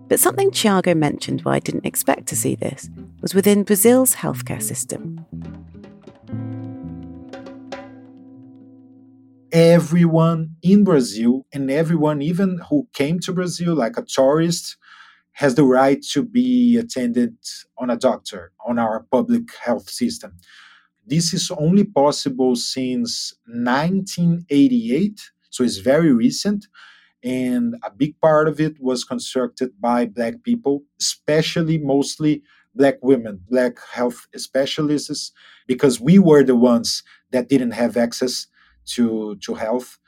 But 0.07 0.21
something 0.21 0.53
Tiago 0.53 0.95
mentioned 0.95 1.41
where 1.41 1.57
I 1.57 1.59
didn't 1.59 1.85
expect 1.85 2.29
to 2.29 2.37
see 2.37 2.55
this 2.55 2.91
was 3.21 3.35
within 3.35 3.65
Brazil's 3.65 4.15
healthcare 4.15 4.63
system. 4.63 5.27
Everyone 9.51 10.51
in 10.63 10.85
Brazil, 10.85 11.45
and 11.53 11.73
everyone 11.73 12.23
even 12.23 12.61
who 12.71 12.87
came 12.93 13.19
to 13.19 13.33
Brazil 13.33 13.75
like 13.75 13.97
a 13.97 14.03
tourist, 14.03 14.77
has 15.39 15.55
the 15.55 15.63
right 15.63 16.03
to 16.03 16.25
be 16.25 16.77
attended 16.77 17.37
on 17.79 17.91
a 17.91 17.97
doctor 17.97 18.51
on 18.67 18.77
our 18.77 19.07
public 19.09 19.55
health 19.55 19.89
system. 19.89 20.33
This 21.07 21.33
is 21.33 21.53
only 21.53 21.85
possible 21.85 22.57
since 22.57 23.33
1988, 23.47 25.31
so 25.51 25.63
it's 25.63 25.77
very 25.77 26.13
recent. 26.13 26.67
And 27.23 27.77
a 27.85 27.91
big 27.93 28.21
part 28.21 28.49
of 28.49 28.61
it 28.61 28.81
was 28.81 29.05
constructed 29.05 29.71
by 29.81 30.07
Black 30.07 30.43
people, 30.43 30.83
especially 31.01 31.79
mostly 31.79 32.43
Black 32.75 32.97
women, 33.01 33.41
Black 33.49 33.79
health 33.93 34.27
specialists, 34.35 35.31
because 35.69 36.01
we 36.01 36.19
were 36.19 36.43
the 36.43 36.57
ones 36.57 37.05
that 37.31 37.49
didn't 37.49 37.79
have 37.83 37.97
access 37.97 38.49
to, 38.87 39.37
to 39.43 39.55
health 39.55 39.99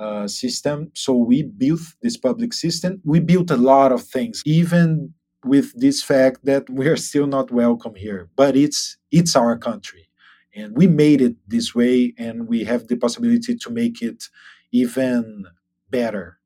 uh, 0.00 0.26
system. 0.26 0.90
So 0.94 1.12
we 1.14 1.42
built 1.42 1.80
this 2.02 2.16
public 2.16 2.52
system. 2.54 3.00
We 3.04 3.20
built 3.20 3.50
a 3.50 3.56
lot 3.56 3.92
of 3.92 4.02
things, 4.02 4.42
even 4.46 5.14
with 5.44 5.78
this 5.78 6.02
fact 6.02 6.44
that 6.44 6.68
we 6.70 6.88
are 6.88 6.96
still 6.96 7.26
not 7.26 7.50
welcome 7.50 7.94
here. 7.94 8.30
But 8.34 8.56
it's 8.56 8.96
it's 9.10 9.36
our 9.36 9.58
country, 9.58 10.08
and 10.54 10.76
we 10.76 10.86
made 10.86 11.20
it 11.20 11.36
this 11.46 11.74
way, 11.74 12.14
and 12.18 12.48
we 12.48 12.64
have 12.64 12.88
the 12.88 12.96
possibility 12.96 13.54
to 13.56 13.70
make 13.70 14.00
it 14.02 14.24
even 14.72 15.44
better. 15.90 16.38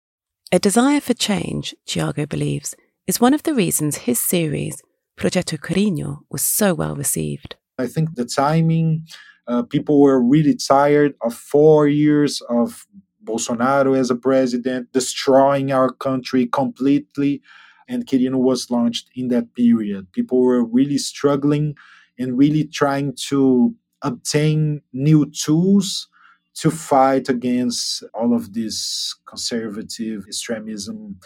A 0.53 0.59
desire 0.59 1.01
for 1.01 1.15
change, 1.15 1.75
Tiago 1.87 2.27
believes, 2.27 2.75
is 3.07 3.21
one 3.21 3.35
of 3.35 3.43
the 3.43 3.55
reasons 3.55 3.99
his 3.99 4.21
series 4.21 4.83
Projeto 5.17 5.57
Querino 5.57 6.21
was 6.31 6.43
so 6.43 6.75
well 6.75 6.97
received. 6.97 7.57
I 7.79 7.87
think 7.87 8.15
the 8.15 8.25
timing. 8.25 9.07
Uh, 9.47 9.63
people 9.63 10.01
were 10.01 10.23
really 10.23 10.57
tired 10.57 11.13
of 11.21 11.35
four 11.35 11.87
years 11.87 12.41
of 12.49 12.87
Bolsonaro 13.25 13.97
as 13.99 14.11
a 14.11 14.15
president, 14.15 14.93
destroying 14.93 15.73
our 15.73 15.91
country 15.91 16.47
completely. 16.47 17.43
And 17.89 18.07
Querino 18.07 18.37
was 18.37 18.71
launched 18.71 19.11
in 19.15 19.29
that 19.29 19.55
period. 19.55 20.13
People 20.13 20.41
were 20.41 20.65
really 20.65 20.99
struggling 20.99 21.77
and 22.19 22.39
really 22.39 22.65
trying 22.65 23.15
to 23.29 23.75
obtain 24.03 24.83
new 24.93 25.31
tools 25.31 26.09
to 26.55 26.71
fight 26.71 27.29
against 27.29 28.05
all 28.15 28.35
of 28.35 28.53
this 28.55 29.15
conservative 29.27 30.25
extremism 30.27 31.19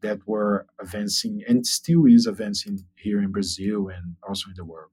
that 0.00 0.20
were 0.26 0.66
advancing 0.80 1.42
and 1.48 1.66
still 1.66 2.06
is 2.06 2.26
advancing 2.26 2.84
here 2.94 3.20
in 3.20 3.32
Brazil 3.32 3.88
and 3.88 4.16
also 4.26 4.48
in 4.50 4.54
the 4.56 4.64
world. 4.64 4.90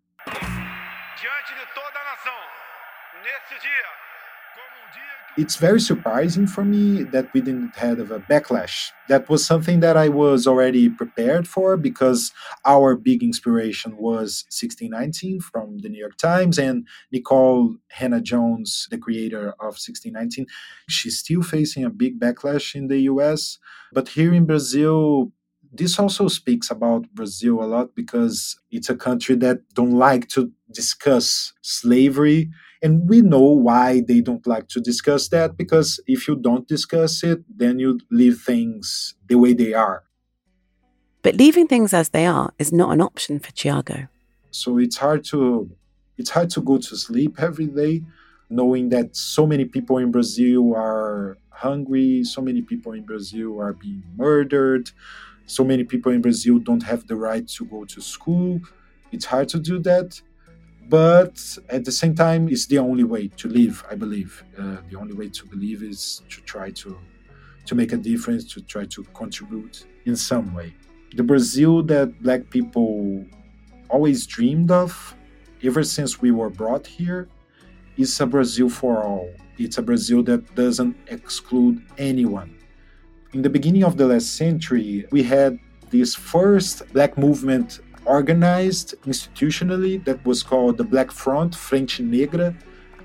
It's 5.36 5.56
very 5.56 5.82
surprising 5.82 6.46
for 6.46 6.64
me 6.64 7.02
that 7.06 7.34
we 7.34 7.42
didn't 7.42 7.76
have 7.78 8.12
a 8.12 8.20
backlash. 8.20 8.92
That 9.10 9.30
was 9.30 9.44
something 9.44 9.80
that 9.80 9.98
I 9.98 10.08
was 10.08 10.46
already 10.46 10.90
prepared 10.90 11.48
for 11.48 11.76
because 11.76 12.32
our 12.66 12.96
big 12.96 13.24
inspiration 13.24 13.98
was 13.98 14.46
1619 14.50 15.40
from 15.42 15.80
the 15.80 15.90
New 15.90 15.98
York 15.98 16.18
Times 16.18 16.60
and 16.60 16.88
Nicole 17.12 17.76
Hannah-Jones, 17.90 18.90
the 18.92 19.00
creator 19.00 19.54
of 19.60 19.74
1619. 19.82 20.46
She's 20.88 21.18
still 21.18 21.42
facing 21.42 21.84
a 21.84 21.90
big 21.90 22.20
backlash 22.20 22.76
in 22.76 22.88
the 22.88 23.00
US. 23.14 23.58
But 23.92 24.10
here 24.10 24.36
in 24.36 24.46
Brazil, 24.46 25.32
this 25.72 25.98
also 25.98 26.28
speaks 26.28 26.70
about 26.70 27.12
Brazil 27.16 27.64
a 27.64 27.66
lot 27.66 27.96
because 27.96 28.56
it's 28.70 28.90
a 28.92 28.96
country 28.96 29.36
that 29.38 29.62
don't 29.74 29.98
like 29.98 30.28
to 30.30 30.52
discuss 30.72 31.54
slavery 31.64 32.52
and 32.84 33.08
we 33.08 33.22
know 33.22 33.40
why 33.40 34.02
they 34.06 34.20
don't 34.20 34.46
like 34.46 34.68
to 34.68 34.82
discuss 34.82 35.30
that 35.30 35.56
because 35.56 36.02
if 36.06 36.28
you 36.28 36.36
don't 36.36 36.68
discuss 36.68 37.24
it, 37.24 37.42
then 37.58 37.80
you 37.80 38.00
leave 38.12 38.42
things 38.42 39.16
the 39.28 39.36
way 39.36 39.54
they 39.54 39.74
are. 39.74 40.04
But 41.22 41.36
leaving 41.36 41.68
things 41.68 41.94
as 41.94 42.10
they 42.10 42.26
are 42.26 42.54
is 42.60 42.74
not 42.74 42.92
an 42.92 43.00
option 43.00 43.40
for 43.40 43.54
Tiago. 43.54 44.10
So 44.52 44.78
it's 44.78 44.98
hard 44.98 45.24
to 45.26 45.72
it's 46.18 46.30
hard 46.30 46.50
to 46.52 46.62
go 46.62 46.78
to 46.78 46.96
sleep 46.98 47.40
every 47.40 47.68
day 47.68 48.04
knowing 48.50 48.90
that 48.90 49.16
so 49.16 49.48
many 49.48 49.66
people 49.66 49.98
in 49.98 50.12
Brazil 50.12 50.76
are 50.76 51.38
hungry, 51.50 52.24
so 52.24 52.42
many 52.42 52.62
people 52.62 52.92
in 52.92 53.04
Brazil 53.04 53.60
are 53.60 53.74
being 53.74 54.04
murdered, 54.16 54.92
so 55.48 55.64
many 55.64 55.84
people 55.84 56.12
in 56.12 56.22
Brazil 56.22 56.60
don't 56.60 56.84
have 56.84 57.08
the 57.08 57.16
right 57.16 57.48
to 57.48 57.66
go 57.66 57.86
to 57.86 58.02
school. 58.02 58.60
It's 59.12 59.26
hard 59.26 59.48
to 59.50 59.60
do 59.60 59.80
that 59.80 60.22
but 60.90 61.58
at 61.70 61.86
the 61.86 61.92
same 61.92 62.16
time 62.16 62.48
it's 62.50 62.66
the 62.68 62.78
only 62.78 63.04
way 63.04 63.28
to 63.28 63.48
live 63.48 63.84
i 63.90 63.96
believe. 63.96 64.44
Uh, 64.58 64.78
the 64.90 64.98
only 64.98 65.14
way 65.14 65.30
to 65.30 65.46
believe 65.46 65.84
is 65.84 66.22
to 66.30 66.42
try 66.42 66.70
to 66.72 66.98
to 67.66 67.76
make 67.76 67.94
a 67.94 67.98
difference 67.98 68.44
to 68.54 68.62
try 68.62 68.86
to 68.86 69.04
contribute 69.14 69.86
in 70.06 70.16
some 70.16 70.54
way. 70.54 70.74
The 71.16 71.24
brazil 71.24 71.84
that 71.84 72.22
black 72.22 72.50
people 72.50 73.26
always 73.90 74.26
dreamed 74.26 74.72
of 74.72 75.16
ever 75.64 75.84
since 75.84 76.22
we 76.22 76.32
were 76.32 76.50
brought 76.50 76.86
here 76.86 77.30
is 77.96 78.20
a 78.20 78.26
brazil 78.26 78.70
for 78.70 79.04
all. 79.04 79.30
It's 79.58 79.78
a 79.78 79.82
brazil 79.82 80.24
that 80.24 80.56
doesn't 80.56 80.98
exclude 81.08 81.82
anyone. 81.98 82.58
In 83.34 83.42
the 83.42 83.50
beginning 83.50 83.84
of 83.84 83.96
the 83.98 84.08
last 84.08 84.36
century 84.36 85.06
we 85.12 85.24
had 85.24 85.58
this 85.90 86.16
first 86.16 86.92
black 86.92 87.18
movement 87.18 87.80
organized 88.06 88.96
institutionally 89.04 90.04
that 90.06 90.24
was 90.26 90.44
called 90.44 90.78
the 90.78 90.84
Black 90.84 91.12
Front, 91.12 91.56
Frente 91.56 92.00
Negra, 92.00 92.56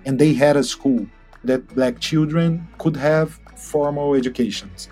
and 0.04 0.18
they 0.18 0.34
had 0.34 0.56
a 0.56 0.64
school 0.64 1.06
that 1.44 1.66
black 1.74 2.00
children 2.00 2.66
could 2.78 2.96
have 2.96 3.40
formal 3.56 4.14
educations. 4.14 4.88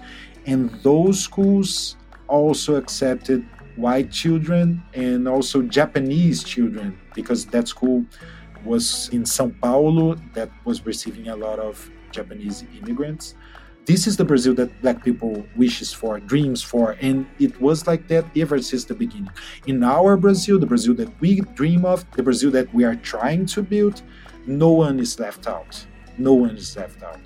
And 0.46 0.70
those 0.82 1.20
schools 1.20 1.96
also 2.28 2.76
accepted 2.76 3.46
white 3.76 4.10
children 4.10 4.82
and 4.94 5.28
also 5.28 5.62
Japanese 5.62 6.42
children 6.42 6.98
because 7.14 7.46
that 7.46 7.68
school 7.68 8.04
was 8.64 9.08
in 9.10 9.24
Sao 9.26 9.52
Paulo 9.60 10.16
that 10.34 10.50
was 10.64 10.86
receiving 10.86 11.28
a 11.28 11.36
lot 11.36 11.58
of 11.58 11.90
Japanese 12.10 12.64
immigrants 12.80 13.34
this 13.86 14.08
is 14.08 14.16
the 14.16 14.24
Brazil 14.24 14.52
that 14.54 14.82
black 14.82 15.04
people 15.04 15.46
wishes 15.56 15.92
for, 15.92 16.18
dreams 16.18 16.60
for, 16.60 16.96
and 17.00 17.24
it 17.38 17.58
was 17.60 17.86
like 17.86 18.08
that 18.08 18.24
ever 18.36 18.60
since 18.60 18.84
the 18.84 18.94
beginning. 18.94 19.30
In 19.66 19.82
our 19.84 20.16
Brazil, 20.16 20.58
the 20.58 20.66
Brazil 20.66 20.92
that 20.94 21.08
we 21.20 21.40
dream 21.54 21.84
of, 21.84 22.04
the 22.12 22.22
Brazil 22.22 22.50
that 22.50 22.72
we 22.74 22.84
are 22.84 22.96
trying 22.96 23.46
to 23.46 23.62
build, 23.62 24.02
no 24.46 24.70
one 24.70 24.98
is 24.98 25.18
left 25.20 25.46
out. 25.46 25.86
No 26.18 26.34
one 26.34 26.56
is 26.56 26.76
left 26.76 27.02
out. 27.02 27.20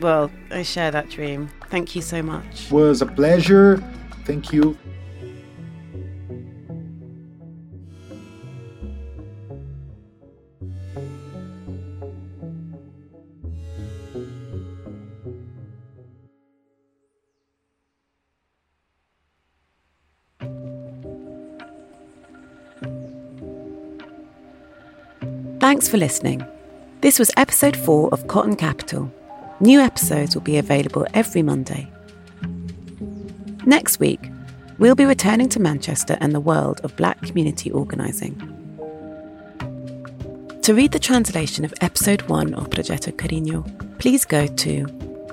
Well, 0.00 0.30
I 0.52 0.62
share 0.62 0.92
that 0.92 1.10
dream. 1.10 1.50
Thank 1.70 1.96
you 1.96 2.02
so 2.02 2.22
much. 2.22 2.66
It 2.66 2.72
was 2.72 3.02
a 3.02 3.06
pleasure. 3.06 3.82
Thank 4.24 4.52
you. 4.52 4.78
Thanks 25.78 25.90
for 25.90 25.96
listening. 25.96 26.44
This 27.02 27.20
was 27.20 27.30
episode 27.36 27.76
4 27.76 28.08
of 28.10 28.26
Cotton 28.26 28.56
Capital. 28.56 29.12
New 29.60 29.78
episodes 29.78 30.34
will 30.34 30.42
be 30.42 30.58
available 30.58 31.06
every 31.14 31.40
Monday. 31.40 31.88
Next 33.64 34.00
week, 34.00 34.28
we'll 34.78 34.96
be 34.96 35.04
returning 35.04 35.48
to 35.50 35.60
Manchester 35.60 36.18
and 36.20 36.34
the 36.34 36.40
world 36.40 36.80
of 36.82 36.96
black 36.96 37.22
community 37.22 37.70
organising. 37.70 38.34
To 40.62 40.74
read 40.74 40.90
the 40.90 40.98
translation 40.98 41.64
of 41.64 41.72
episode 41.80 42.22
1 42.22 42.54
of 42.54 42.70
Projeto 42.70 43.12
Querino, 43.12 43.62
please 44.00 44.24
go 44.24 44.48
to 44.48 44.84